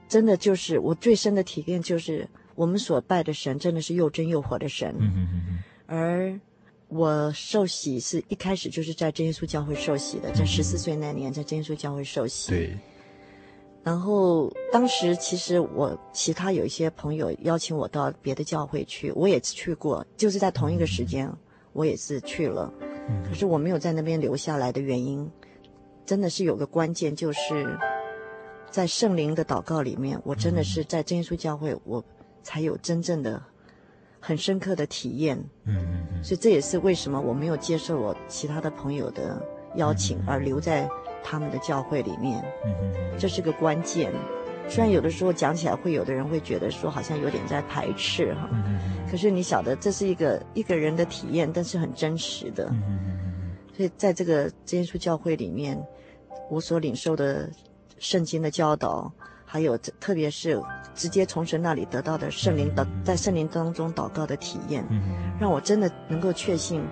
[0.06, 4.94] 真的就是我最深的体验就是，我们所拜的神真的是又真又活的神。
[4.98, 5.58] 嗯嗯嗯。
[5.86, 6.38] 而
[6.88, 12.50] 我受洗是一开始就是在真耶稣教会受洗的，在十四岁那年在真耶稣教会受洗。
[12.50, 12.76] 对。
[13.84, 21.30] 然后当时其实我其他有一些朋友邀请我到别的教会去，我也去过，就是在同一个时间，
[21.72, 22.72] 我也是去了。
[23.26, 25.30] 可是我没有在那边留下来的原因。
[26.04, 27.78] 真的是有个关键，就是
[28.70, 32.02] 在圣灵的祷告里面，我真的是在真耶稣教会，我
[32.42, 33.42] 才有真正的
[34.20, 35.36] 很深刻的体验。
[35.64, 36.24] 嗯嗯嗯。
[36.24, 39.40] 所以这也是为什么我没有接受我其他的朋友的
[39.76, 40.88] 邀请，而留在
[41.22, 42.44] 他们的教会里面。
[42.64, 43.18] 嗯嗯。
[43.18, 44.12] 这是个关键。
[44.68, 48.48] 虽然有的时候讲起来会有的人会觉得说好像有点在排斥哈。
[49.10, 52.66] 可是你晓得，这是一个一个人的体验，但是很真实的。
[52.70, 53.56] 嗯嗯嗯。
[53.76, 55.78] 所以在这个真耶稣教会里面。
[56.50, 57.46] 我所领受的
[57.98, 59.12] 圣经的教导，
[59.50, 60.62] 还有特别是
[60.94, 64.84] 直接从神那里得到的圣灵的在圣灵当中祷告的体验，
[65.40, 66.82] 让我真的能够确信，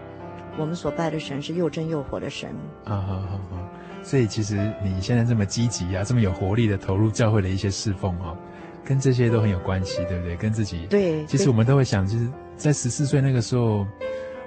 [0.59, 2.49] 我们所拜的神是又真又活的神。
[2.85, 3.69] 啊，好好好。
[4.03, 8.35] 所以其实你现在这么积极啊，这么有活力的投入教会的一些侍奉啊，
[8.83, 10.35] 跟这些都很有关系，对不对？
[10.37, 11.27] 跟自己对。
[11.27, 12.27] 其实我们都会想，就是
[12.57, 13.87] 在十四岁那个时候。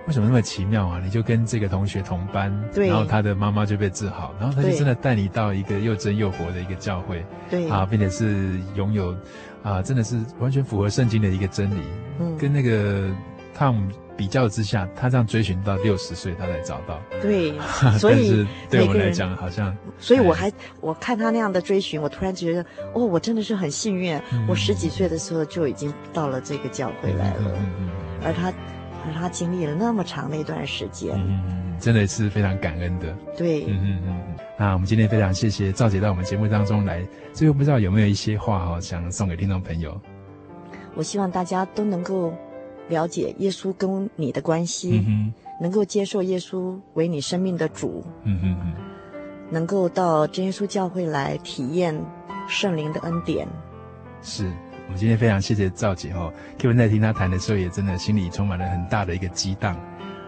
[0.09, 0.99] 为什么那么奇妙啊？
[1.03, 9.15] 你就跟这个同学同班，对，然后他的妈妈就被治好，然后他就真的带你到一个又真又活的一个教会，对啊，并且是拥有
[9.61, 11.83] 啊，真的是完全符合圣经的一个真理。
[12.19, 13.07] 嗯，跟那个
[13.55, 13.87] Tom
[14.17, 16.99] 比较之下，他这样追寻到六十岁，他才找到。
[17.21, 17.53] 对，
[17.99, 20.51] 所以对我们来讲，好像，所以我还
[20.81, 27.89] 我看他那样的追寻，我突然觉得，哦，我真的是很幸运，我十几岁的时候就已经到了这个教会来了，嗯嗯，
[28.25, 28.51] 而他。
[29.09, 33.15] 而他经历了那么长的一段时间，嗯，真的是非常感恩的。
[33.35, 34.35] 对，嗯嗯嗯。
[34.57, 37.05] 那我们今天非常谢谢赵姐到我们节目当中来。
[37.33, 39.99] 最后不知道有没有一些话哈，想送给听众朋友？
[40.95, 42.33] 我希望大家都能够
[42.89, 48.73] 了解耶稣跟你的关系，嗯哼，能够接受耶稣为你生命的主，嗯哼哼，
[49.49, 51.99] 能够到真耶稣教会来体验
[52.47, 53.47] 圣灵的恩典。
[54.21, 54.51] 是。
[54.89, 59.77] 我们今天非常谢谢赵姐哦，Kevin 在听她谈的时候，也真的心里充满了很大的一个激荡，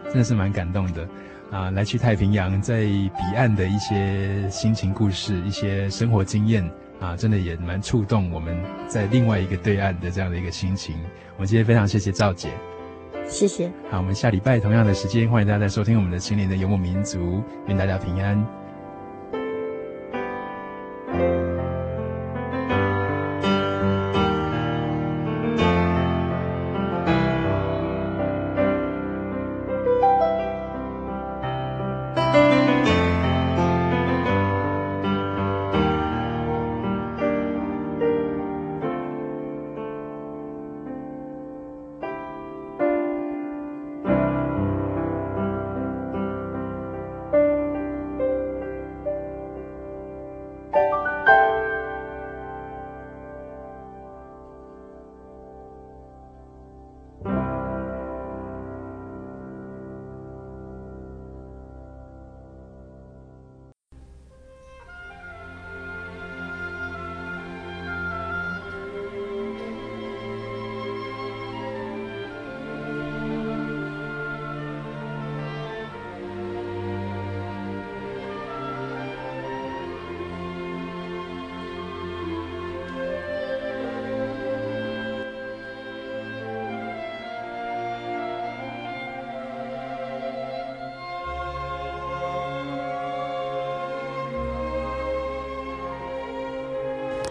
[0.06, 1.10] 真的是蛮感动的
[1.50, 1.72] 啊！
[1.72, 6.64] 来去太平洋，在彼岸的一些心情故事、一些生活经验
[7.00, 8.56] 啊，真的也蛮触动我们
[8.88, 10.96] 在另外一个对岸的这样的一个心情。
[11.38, 12.50] 我们今天非常谢谢赵姐，
[13.26, 13.68] 谢谢。
[13.90, 18.46] 好，我们下礼拜同样的时间，欢迎大家再收听我们的心灵的游牧民族，愿大家平安。